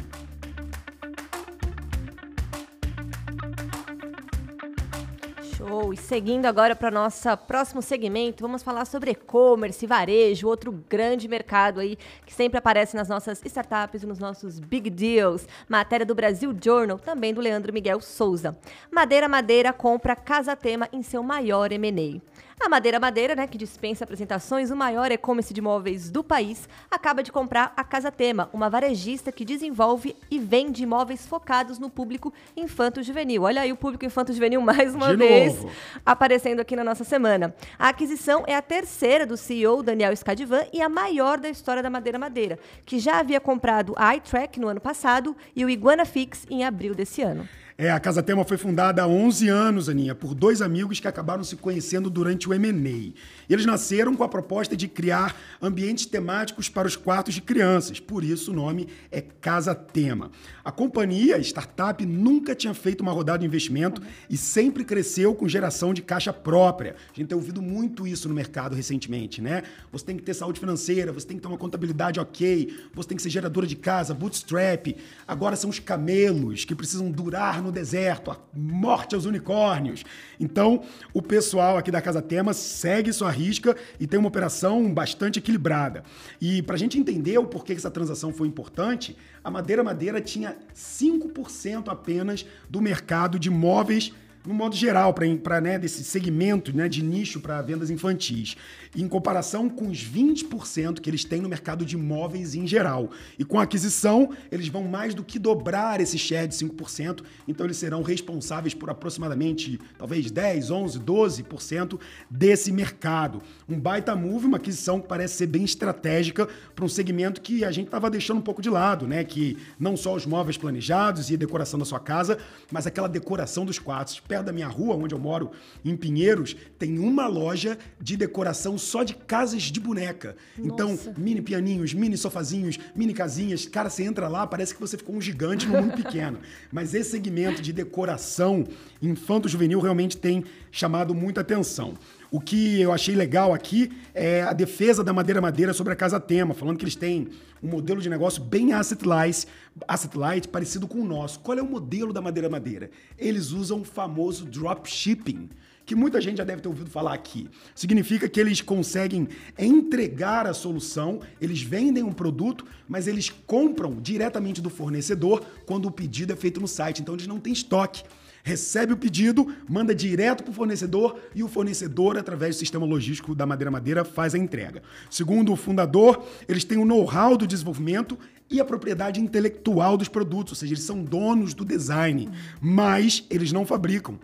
Show! 5.63 5.93
E 5.93 5.97
seguindo 5.97 6.47
agora 6.47 6.75
para 6.75 6.91
nosso 6.91 7.29
próximo 7.47 7.81
segmento, 7.81 8.43
vamos 8.43 8.65
falar 8.65 8.85
sobre 8.85 9.13
e-commerce, 9.13 9.87
varejo, 9.87 10.49
outro 10.49 10.73
grande 10.89 11.29
mercado 11.29 11.79
aí 11.79 11.97
que 12.27 12.35
sempre 12.35 12.59
aparece 12.59 12.97
nas 12.97 13.09
nossas 13.09 13.41
startups 13.45 14.03
e 14.03 14.07
nos 14.07 14.19
nossos 14.19 14.59
big 14.59 14.91
deals. 14.91 15.47
Matéria 15.69 16.05
do 16.05 16.17
Brasil 16.17 16.53
Journal, 16.61 16.99
também 16.99 17.33
do 17.33 17.41
Leandro 17.41 17.73
Miguel 17.73 18.01
Souza. 18.01 18.59
Madeira 18.91 19.29
Madeira 19.29 19.73
compra 19.73 20.17
Casa 20.17 20.57
Tema 20.57 20.89
em 20.93 21.03
seu 21.03 21.23
maior 21.23 21.71
M&A. 21.71 22.21
A 22.61 22.69
Madeira 22.69 23.01
Madeira, 23.01 23.35
né, 23.35 23.47
que 23.47 23.59
dispensa 23.59 24.05
apresentações, 24.05 24.71
o 24.71 24.77
maior 24.77 25.11
e-commerce 25.11 25.53
de 25.53 25.61
imóveis 25.61 26.11
do 26.11 26.23
país, 26.23 26.69
acaba 26.91 27.23
de 27.23 27.33
comprar 27.33 27.73
a 27.77 27.83
Casa 27.83 28.11
Tema, 28.11 28.49
uma 28.53 28.69
varejista 28.69 29.33
que 29.33 29.45
desenvolve 29.45 30.15
e 30.31 30.39
vende 30.39 30.83
imóveis 30.83 31.27
focados 31.27 31.79
no 31.79 31.91
público 31.91 32.33
infanto-juvenil. 32.57 33.43
Olha 33.43 33.63
aí 33.63 33.73
o 33.73 33.77
público 33.77 34.05
infanto-juvenil 34.05 34.61
mais 34.61 34.95
uma 34.95 35.11
de 35.11 35.17
vez 35.17 35.57
novo. 35.57 35.71
aparecendo 36.05 36.61
aqui 36.61 36.77
na 36.77 36.85
nossa 36.85 37.05
semana. 37.05 37.55
A 37.79 37.89
aquisição 37.89 38.45
é 38.47 38.55
a 38.55 38.63
terceira 38.63 39.27
do 39.27 39.37
CEO 39.37 39.83
Daniel 39.83 40.15
Scadivan 40.15 40.65
e 40.73 40.81
a 40.81 40.89
maior 40.89 41.39
da 41.39 41.49
história 41.49 41.83
da 41.83 41.91
Madeira 41.91 42.19
Madeira, 42.19 42.59
que 42.85 42.99
já 42.99 43.19
havia 43.19 43.41
comprado 43.41 43.95
a 43.97 44.15
iTrack 44.15 44.61
no 44.61 44.69
ano 44.69 44.81
passado 44.81 45.37
e 45.57 45.65
o 45.65 45.71
Iguana 45.71 46.05
Fix 46.05 46.47
em 46.51 46.65
abril 46.65 46.95
desse 46.95 47.23
ano. 47.23 47.49
É, 47.83 47.91
a 47.91 47.99
Casa 47.99 48.23
Tema 48.23 48.45
foi 48.45 48.57
fundada 48.57 49.03
há 49.03 49.09
11 49.09 49.49
anos, 49.49 49.89
Aninha, 49.89 50.15
por 50.15 50.37
dois 50.37 50.63
amigos 50.63 51.01
que 51.01 51.09
acabaram 51.09 51.43
se 51.43 51.57
conhecendo 51.57 52.09
durante 52.09 52.49
o 52.49 52.55
M&A. 52.55 53.13
Eles 53.53 53.67
nasceram 53.67 54.15
com 54.15 54.23
a 54.23 54.29
proposta 54.29 54.77
de 54.77 54.87
criar 54.87 55.35
ambientes 55.61 56.07
temáticos 56.07 56.69
para 56.69 56.87
os 56.87 56.95
quartos 56.95 57.35
de 57.35 57.41
crianças, 57.43 57.99
por 57.99 58.23
isso 58.23 58.53
o 58.53 58.55
nome 58.55 58.87
é 59.11 59.21
Casa 59.21 59.75
Tema. 59.75 60.31
A 60.65 60.71
companhia, 60.71 61.41
startup, 61.41 62.07
nunca 62.07 62.55
tinha 62.55 62.73
feito 62.73 63.01
uma 63.01 63.11
rodada 63.11 63.41
de 63.41 63.47
investimento 63.47 64.01
e 64.31 64.37
sempre 64.37 64.85
cresceu 64.85 65.35
com 65.35 65.49
geração 65.49 65.93
de 65.93 66.03
caixa 66.03 66.33
própria. 66.33 66.95
A 67.13 67.17
gente 67.17 67.27
tem 67.27 67.37
ouvido 67.37 67.61
muito 67.61 68.07
isso 68.07 68.29
no 68.29 68.35
mercado 68.35 68.77
recentemente, 68.77 69.43
né? 69.43 69.65
Você 69.91 70.05
tem 70.05 70.17
que 70.17 70.23
ter 70.23 70.35
saúde 70.35 70.61
financeira, 70.61 71.11
você 71.11 71.27
tem 71.27 71.37
que 71.37 71.43
ter 71.43 71.49
uma 71.49 71.59
contabilidade 71.59 72.21
ok, 72.21 72.79
você 72.95 73.09
tem 73.09 73.17
que 73.17 73.23
ser 73.25 73.31
geradora 73.31 73.67
de 73.67 73.75
casa, 73.75 74.15
bootstrap. 74.15 74.97
Agora 75.27 75.57
são 75.57 75.69
os 75.69 75.81
camelos 75.81 76.65
que 76.65 76.77
precisam 76.77 77.11
durar 77.11 77.61
no 77.61 77.72
deserto, 77.73 78.31
a 78.31 78.37
morte 78.55 79.15
aos 79.15 79.25
unicórnios. 79.25 80.05
Então, 80.39 80.83
o 81.13 81.21
pessoal 81.21 81.77
aqui 81.77 81.91
da 81.91 82.01
Casa 82.01 82.23
Tema 82.23 82.53
segue 82.53 83.13
sua 83.13 83.31
risca 83.31 83.77
e 83.99 84.07
tem 84.07 84.19
uma 84.19 84.29
operação 84.29 84.93
bastante 84.93 85.39
equilibrada. 85.39 86.05
E 86.41 86.63
para 86.63 86.77
a 86.77 86.79
gente 86.79 86.99
entender 86.99 87.39
o 87.39 87.47
porquê 87.47 87.73
que 87.73 87.81
essa 87.81 87.91
transação 87.91 88.33
foi 88.33 88.47
importante, 88.47 89.17
a 89.43 89.51
Madeira 89.51 89.83
Madeira 89.83 90.21
tinha 90.21 90.57
5% 90.75 91.89
apenas 91.89 92.47
do 92.69 92.81
mercado 92.81 93.39
de 93.39 93.51
móveis 93.51 94.13
no 94.45 94.55
modo 94.55 94.75
geral, 94.75 95.15
para 95.15 95.61
né, 95.61 95.79
desse 95.79 96.03
segmento 96.03 96.75
né, 96.77 96.89
de 96.89 97.03
nicho 97.03 97.41
para 97.41 97.63
vendas 97.63 97.91
infantis, 97.91 98.57
em 98.97 99.07
comparação 99.07 99.69
com 99.69 99.89
os 99.89 100.05
20% 100.05 101.01
que 101.01 101.09
eles 101.09 101.25
têm 101.25 101.41
no 101.41 101.49
mercado 101.49 101.85
de 101.85 101.95
imóveis 101.95 102.55
em 102.55 102.67
geral. 102.67 103.11
E 103.39 103.45
com 103.45 103.59
a 103.59 103.63
aquisição, 103.63 104.31
eles 104.51 104.69
vão 104.69 104.85
mais 104.85 105.15
do 105.15 105.23
que 105.23 105.39
dobrar 105.39 106.01
esse 106.01 106.19
share 106.19 106.49
de 106.49 106.55
5%, 106.55 107.23
então 107.47 107.67
eles 107.67 107.77
serão 107.77 108.03
responsáveis 108.03 108.75
por 108.75 108.91
aproximadamente, 108.91 109.79
talvez 109.97 110.31
10, 110.31 110.71
11, 110.71 111.01
12% 111.01 112.01
desse 112.29 112.73
mercado. 112.73 113.43
Um 113.69 113.79
baita 113.79 114.15
move, 114.17 114.47
uma 114.47 114.57
aquisição 114.57 115.01
que 115.01 115.09
parece 115.09 115.35
ser 115.35 115.47
bem 115.47 115.65
estratégica 115.65 116.49
para 116.75 116.85
um 116.85 116.89
segmento 116.89 117.41
que 117.41 117.65
a 117.65 117.71
gente 117.71 117.87
estava 117.87 118.11
deixando 118.11 118.39
um 118.39 118.43
pouco 118.43 118.61
de 118.61 118.69
lado, 118.69 119.07
né? 119.07 119.25
Que 119.25 119.57
não 119.79 119.97
só 119.97 120.15
os 120.15 120.27
móveis 120.27 120.57
planejados 120.57 121.31
e 121.31 121.37
decoração 121.37 121.79
da 121.79 121.85
sua 121.85 122.01
casa, 122.01 122.39
mas 122.71 122.87
aquela 122.87 123.09
decoração 123.09 123.65
dos 123.65 123.79
quartos 123.79 124.21
perto 124.33 124.47
da 124.47 124.53
minha 124.53 124.67
rua, 124.67 124.97
onde 124.97 125.15
eu 125.15 125.19
moro, 125.19 125.51
em 125.85 125.95
Pinheiros, 125.95 126.57
tem 126.79 126.99
uma 126.99 127.27
loja 127.27 127.77
de 128.01 128.17
decoração 128.17 128.79
só 128.79 129.03
de 129.03 129.13
casas 129.15 129.65
de 129.65 129.79
boneca. 129.79 130.35
Então, 130.59 130.93
Nossa. 130.93 131.11
Então, 131.11 131.23
mini 131.23 131.43
pianinhos, 131.43 131.93
mini 131.93 132.17
sofazinhos, 132.17 132.79
mini 132.97 133.13
casinhas. 133.13 133.67
Cara, 133.67 133.91
você 133.91 134.05
entra 134.05 134.29
lá, 134.29 134.47
parece 134.47 134.73
que 134.73 134.81
você 134.81 134.97
ficou 134.97 135.15
um 135.15 135.21
gigante 135.21 135.67
no 135.67 135.83
mundo 135.83 135.95
pequeno. 135.95 136.39
Mas 136.73 136.95
esse 136.95 137.11
segmento 137.11 137.61
de 137.61 137.75
decoração 137.75 138.65
infanto-juvenil 139.03 139.81
realmente 139.81 140.17
tem 140.17 140.45
chamado 140.71 141.15
muita 141.15 141.43
atenção. 141.43 141.93
O 142.33 142.41
que 142.41 142.81
eu 142.81 142.91
achei 142.91 143.15
legal 143.15 143.53
aqui 143.53 143.93
é 144.15 144.41
a 144.41 144.55
defesa 144.55 145.05
da 145.05 145.13
Madeira 145.13 145.39
Madeira 145.39 145.75
sobre 145.75 145.93
a 145.93 145.97
Casa 145.97 146.19
Tema, 146.19 146.55
falando 146.55 146.79
que 146.79 146.85
eles 146.85 146.97
têm 146.97 147.29
um 147.63 147.69
modelo 147.69 148.01
de 148.01 148.09
negócio 148.09 148.43
bem 148.43 148.73
asset 148.73 149.07
light, 149.07 149.47
asset 149.87 150.17
light 150.17 150.49
parecido 150.49 150.89
com 150.89 151.01
o 151.01 151.05
nosso. 151.05 151.41
Qual 151.41 151.59
é 151.59 151.61
o 151.61 151.71
modelo 151.71 152.11
da 152.11 152.23
Madeira 152.23 152.49
Madeira? 152.49 152.91
Eles 153.19 153.51
usam 153.51 153.83
o 153.83 153.85
famoso 153.85 154.47
dropshipping, 154.47 155.51
que 155.85 155.95
muita 155.95 156.23
gente 156.23 156.39
já 156.39 156.45
deve 156.45 156.63
ter 156.63 156.69
ouvido 156.69 156.89
falar 156.89 157.13
aqui. 157.13 157.51
Significa 157.75 158.27
que 158.27 158.41
eles 158.41 158.63
conseguem 158.63 159.29
entregar 159.59 160.47
a 160.47 160.55
solução, 160.55 161.21
eles 161.39 161.61
vendem 161.61 162.03
um 162.03 162.15
produto, 162.15 162.65
mas 162.89 163.07
eles 163.07 163.29
compram 163.29 164.01
diretamente 164.01 164.63
do 164.63 164.71
fornecedor 164.71 165.45
quando 165.67 165.85
o 165.85 165.91
pedido 165.91 166.33
é 166.33 166.37
feito 166.37 166.63
no 166.63 166.67
site. 166.67 167.03
Então 167.03 167.15
eles 167.15 167.27
não 167.27 167.39
têm 167.39 167.53
estoque 167.53 168.03
recebe 168.43 168.93
o 168.93 168.97
pedido, 168.97 169.55
manda 169.69 169.95
direto 169.95 170.43
para 170.43 170.51
o 170.51 170.55
fornecedor 170.55 171.19
e 171.35 171.43
o 171.43 171.49
fornecedor, 171.49 172.19
através 172.19 172.57
do 172.57 172.59
sistema 172.59 172.85
logístico 172.85 173.35
da 173.35 173.47
Madeira 173.47 173.71
Madeira, 173.71 174.05
faz 174.05 174.35
a 174.35 174.39
entrega. 174.39 174.83
Segundo 175.09 175.53
o 175.53 175.57
fundador, 175.57 176.25
eles 176.49 176.65
têm 176.65 176.79
o 176.79 176.85
know-how 176.85 177.37
do 177.37 177.47
desenvolvimento 177.47 178.19
e 178.51 178.61
a 178.61 178.65
propriedade 178.65 179.21
intelectual 179.21 179.97
dos 179.97 180.09
produtos, 180.09 180.53
ou 180.53 180.57
seja, 180.57 180.75
eles 180.75 180.85
são 180.85 181.03
donos 181.03 181.55
do 181.55 181.65
design, 181.65 182.29
mas 182.61 183.25
eles 183.31 183.53
não 183.53 183.65
fabricam. 183.65 184.19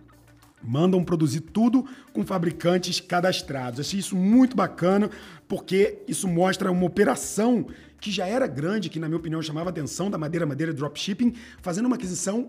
Mandam 0.63 1.05
produzir 1.05 1.41
tudo 1.41 1.87
com 2.13 2.27
fabricantes 2.27 3.01
cadastrados. 3.01 3.79
Achei 3.79 4.01
isso 4.01 4.17
muito 4.17 4.57
bacana, 4.57 5.09
porque 5.47 6.01
isso 6.09 6.27
mostra 6.27 6.71
uma 6.71 6.85
operação 6.85 7.67
que 8.01 8.11
já 8.11 8.27
era 8.27 8.47
grande, 8.47 8.89
que, 8.89 8.99
na 8.99 9.09
minha 9.09 9.19
opinião, 9.19 9.41
chamava 9.41 9.71
a 9.71 9.73
atenção 9.73 10.11
da 10.11 10.19
Madeira 10.19 10.45
Madeira 10.45 10.73
Dropshipping, 10.73 11.33
fazendo 11.63 11.87
uma 11.87 11.95
aquisição 11.95 12.49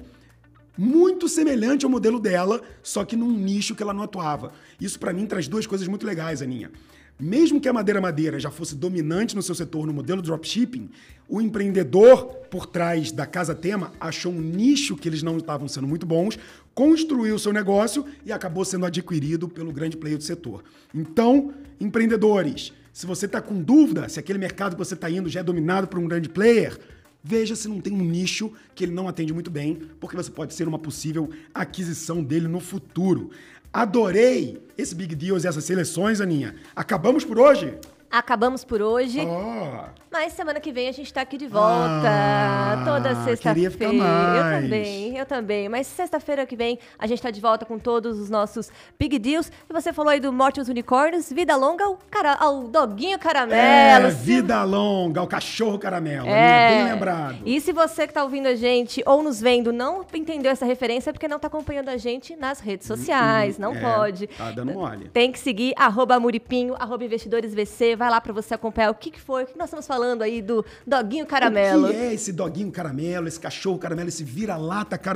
muito 0.80 1.28
semelhante 1.28 1.84
ao 1.84 1.92
modelo 1.92 2.22
dela, 2.22 2.62
só 2.82 3.04
que 3.04 3.18
num 3.18 3.30
nicho 3.30 3.76
que 3.76 3.84
ela 3.84 3.94
não 3.94 4.04
atuava. 4.04 4.54
Isso 4.80 4.98
para 4.98 5.12
mim 5.12 5.26
traz 5.26 5.46
duas 5.46 5.68
coisas 5.68 5.86
muito 5.90 6.08
legais, 6.08 6.42
Aninha. 6.42 6.72
Mesmo 7.20 7.60
que 7.60 7.68
a 7.68 7.74
Madeira 7.74 8.00
Madeira 8.00 8.40
já 8.40 8.50
fosse 8.50 8.76
dominante 8.76 9.36
no 9.36 9.42
seu 9.42 9.54
setor 9.54 9.86
no 9.86 9.92
modelo 9.92 10.22
dropshipping, 10.22 10.90
o 11.28 11.42
empreendedor 11.42 12.28
por 12.50 12.66
trás 12.66 13.12
da 13.12 13.26
Casa 13.26 13.54
Tema 13.54 13.92
achou 14.00 14.32
um 14.32 14.40
nicho 14.40 14.96
que 14.96 15.10
eles 15.10 15.22
não 15.22 15.36
estavam 15.36 15.68
sendo 15.68 15.86
muito 15.86 16.06
bons, 16.06 16.40
construiu 16.74 17.36
o 17.36 17.40
seu 17.40 17.52
negócio 17.52 18.06
e 18.26 18.32
acabou 18.32 18.64
sendo 18.64 18.86
adquirido 18.86 19.50
pelo 19.50 19.74
grande 19.74 19.98
player 19.98 20.18
do 20.18 20.24
setor. 20.24 20.64
Então, 20.96 21.54
empreendedores, 21.78 22.72
se 22.94 23.06
você 23.06 23.26
está 23.26 23.42
com 23.42 23.62
dúvida 23.62 24.08
se 24.08 24.18
aquele 24.18 24.40
mercado 24.40 24.78
que 24.78 24.80
você 24.80 24.94
está 24.94 25.12
indo 25.12 25.28
já 25.28 25.42
é 25.42 25.44
dominado 25.44 25.90
por 25.90 26.00
um 26.00 26.08
grande 26.08 26.30
player, 26.30 26.80
Veja 27.24 27.56
se 27.56 27.68
não 27.68 27.82
tem 27.82 27.94
um 27.94 28.04
nicho 28.04 28.52
que 28.74 28.84
ele 28.84 28.94
não 28.94 29.08
atende 29.08 29.34
muito 29.34 29.52
bem, 29.52 29.82
porque 30.00 30.16
você 30.16 30.32
pode 30.32 30.54
ser 30.54 30.68
uma 30.68 30.80
possível 30.80 31.30
aquisição 31.54 32.24
dele 32.24 32.48
no 32.48 32.60
futuro. 32.60 33.32
Adorei 33.74 34.62
esse 34.78 34.96
Big 34.96 35.14
Deals 35.16 35.44
e 35.44 35.48
essas 35.48 35.64
seleções, 35.64 36.22
Aninha. 36.22 36.56
Acabamos 36.76 37.26
por 37.26 37.38
hoje? 37.38 37.78
Acabamos 38.10 38.64
por 38.64 38.82
hoje. 38.82 39.20
Oh. 39.20 39.86
Mas 40.12 40.34
semana 40.34 40.60
que 40.60 40.72
vem 40.72 40.90
a 40.90 40.92
gente 40.92 41.14
tá 41.14 41.22
aqui 41.22 41.38
de 41.38 41.46
volta. 41.46 42.08
Ah, 42.08 42.82
toda 42.84 43.24
sexta-feira. 43.24 43.72
Eu 43.72 44.62
também, 44.62 45.09
eu 45.20 45.26
também. 45.26 45.70
Mas 45.70 45.88
sexta-feira 45.88 46.46
que 46.46 46.56
vem 46.56 46.80
a 46.98 47.06
gente 47.08 47.22
tá 47.22 47.30
de 47.32 47.40
volta 47.42 47.66
com 47.66 47.78
todos 47.78 48.20
os 48.20 48.30
nossos 48.30 48.72
Big 49.00 49.20
Deals. 49.20 49.52
E 49.70 49.74
você 49.74 49.92
falou 49.94 50.12
aí 50.12 50.20
do 50.20 50.32
Morte 50.34 50.60
aos 50.60 50.70
Unicórnios, 50.70 51.32
Vida 51.32 51.56
Longa 51.56 51.86
ao, 51.86 51.98
cara, 52.10 52.34
ao 52.36 52.64
Doguinho 52.64 53.20
Caramelo. 53.20 54.08
É, 54.08 54.12
Se- 54.12 54.18
vida 54.26 54.64
longa, 54.64 55.22
o 55.22 55.28
cachorro 55.28 55.78
caramelo. 55.80 56.28
É. 56.28 56.70
Bem 56.84 56.94
lembrado. 56.94 57.38
E 57.46 57.60
se 57.62 57.72
você 57.72 58.08
que 58.08 58.14
tá 58.14 58.24
ouvindo 58.24 58.48
a 58.48 58.56
gente 58.56 59.04
ou 59.06 59.22
nos 59.24 59.40
vendo 59.42 59.72
não 59.74 60.06
entendeu 60.14 60.52
essa 60.52 60.66
referência, 60.66 61.10
é 61.10 61.14
porque 61.14 61.28
não 61.28 61.40
tá 61.40 61.48
acompanhando 61.48 61.90
a 61.90 61.98
gente 61.98 62.36
nas 62.36 62.60
redes 62.60 62.88
sociais. 62.88 63.58
Não 63.58 63.74
É, 63.76 63.80
pode. 63.82 64.28
Tá 64.28 64.52
dando 64.52 64.74
mole. 64.74 65.10
Tem 65.10 65.32
que 65.32 65.40
seguir, 65.40 65.74
arroba 65.78 66.20
Muripinho, 66.20 66.76
arroba 66.80 67.04
investidoresvc. 67.06 67.96
Vai 67.96 68.10
lá 68.10 68.22
pra 68.22 68.32
você 68.34 68.54
acompanhar 68.54 68.90
o 68.92 68.96
que, 68.96 69.12
que 69.12 69.20
foi, 69.20 69.44
o 69.44 69.48
que 69.48 69.58
nós 69.58 69.66
estamos 69.68 69.86
falando 69.88 70.22
aí 70.22 70.42
do 70.42 70.66
Doguinho 70.86 71.26
Caramelo. 71.26 71.88
O 71.88 71.92
que 71.92 71.96
é 71.98 72.14
esse 72.14 72.32
doguinho 72.32 72.72
caramelo, 72.72 73.28
esse 73.28 73.40
cachorro 73.40 73.78
caramelo, 73.78 74.10
esse 74.10 74.24
vira-lata 74.24 74.98
caramelo? 74.98 75.09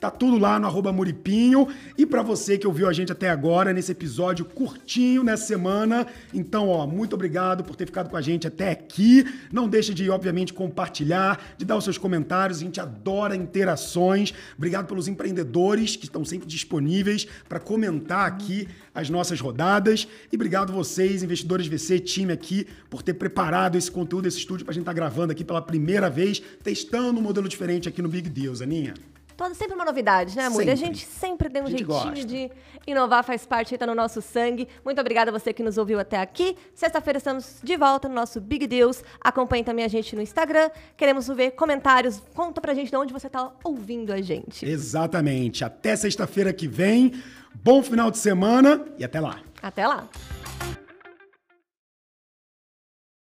Tá 0.00 0.10
tudo 0.10 0.38
lá 0.38 0.58
no 0.58 0.66
arroba 0.66 0.92
Muripinho. 0.92 1.68
E 1.96 2.06
pra 2.06 2.22
você 2.22 2.56
que 2.56 2.66
ouviu 2.66 2.88
a 2.88 2.92
gente 2.92 3.12
até 3.12 3.28
agora, 3.28 3.72
nesse 3.72 3.92
episódio 3.92 4.44
curtinho 4.44 5.22
nessa 5.22 5.46
semana, 5.46 6.06
então, 6.32 6.68
ó, 6.68 6.86
muito 6.86 7.14
obrigado 7.14 7.64
por 7.64 7.76
ter 7.76 7.86
ficado 7.86 8.08
com 8.08 8.16
a 8.16 8.20
gente 8.20 8.46
até 8.46 8.70
aqui. 8.70 9.24
Não 9.52 9.68
deixe 9.68 9.92
de, 9.92 10.08
obviamente, 10.08 10.52
compartilhar, 10.52 11.54
de 11.56 11.64
dar 11.64 11.76
os 11.76 11.84
seus 11.84 11.98
comentários. 11.98 12.58
A 12.58 12.62
gente 12.62 12.80
adora 12.80 13.36
interações. 13.36 14.32
Obrigado 14.56 14.86
pelos 14.86 15.08
empreendedores 15.08 15.96
que 15.96 16.04
estão 16.04 16.24
sempre 16.24 16.46
disponíveis 16.46 17.26
para 17.48 17.60
comentar 17.60 18.26
aqui 18.26 18.68
as 18.94 19.08
nossas 19.08 19.40
rodadas. 19.40 20.08
E 20.32 20.36
obrigado 20.36 20.72
vocês, 20.72 21.22
investidores 21.22 21.66
VC, 21.66 22.00
time 22.00 22.32
aqui, 22.32 22.66
por 22.90 23.02
ter 23.02 23.14
preparado 23.14 23.76
esse 23.76 23.90
conteúdo, 23.90 24.26
esse 24.26 24.38
estúdio 24.38 24.64
pra 24.64 24.72
gente 24.72 24.82
estar 24.82 24.92
gravando 24.92 25.32
aqui 25.32 25.44
pela 25.44 25.62
primeira 25.62 26.10
vez, 26.10 26.42
testando 26.62 27.20
um 27.20 27.22
modelo 27.22 27.48
diferente 27.48 27.88
aqui 27.88 28.02
no 28.02 28.08
Big 28.08 28.28
Deals, 28.28 28.60
Aninha. 28.60 28.94
Toda, 29.38 29.54
sempre 29.54 29.76
uma 29.76 29.84
novidade, 29.84 30.36
né, 30.36 30.48
Muri? 30.48 30.68
A 30.68 30.74
gente 30.74 31.06
sempre 31.06 31.48
tem 31.48 31.62
um 31.62 31.68
jeitinho 31.68 31.86
gosta. 31.86 32.24
de 32.24 32.50
inovar, 32.84 33.22
faz 33.22 33.46
parte, 33.46 33.78
tá 33.78 33.86
no 33.86 33.94
nosso 33.94 34.20
sangue. 34.20 34.66
Muito 34.84 35.00
obrigada 35.00 35.30
a 35.30 35.32
você 35.32 35.52
que 35.52 35.62
nos 35.62 35.78
ouviu 35.78 36.00
até 36.00 36.18
aqui. 36.20 36.56
Sexta-feira 36.74 37.18
estamos 37.18 37.60
de 37.62 37.76
volta 37.76 38.08
no 38.08 38.16
nosso 38.16 38.40
Big 38.40 38.66
Deals. 38.66 39.00
Acompanhe 39.20 39.62
também 39.62 39.84
a 39.84 39.88
gente 39.88 40.16
no 40.16 40.22
Instagram. 40.22 40.70
Queremos 40.96 41.28
ver 41.28 41.52
comentários. 41.52 42.20
Conta 42.34 42.60
pra 42.60 42.74
gente 42.74 42.90
de 42.90 42.96
onde 42.96 43.12
você 43.12 43.30
tá 43.30 43.52
ouvindo 43.62 44.12
a 44.12 44.20
gente. 44.20 44.66
Exatamente. 44.66 45.64
Até 45.64 45.94
sexta-feira 45.94 46.52
que 46.52 46.66
vem. 46.66 47.12
Bom 47.54 47.80
final 47.80 48.10
de 48.10 48.18
semana 48.18 48.86
e 48.98 49.04
até 49.04 49.20
lá. 49.20 49.38
Até 49.62 49.86
lá! 49.86 50.08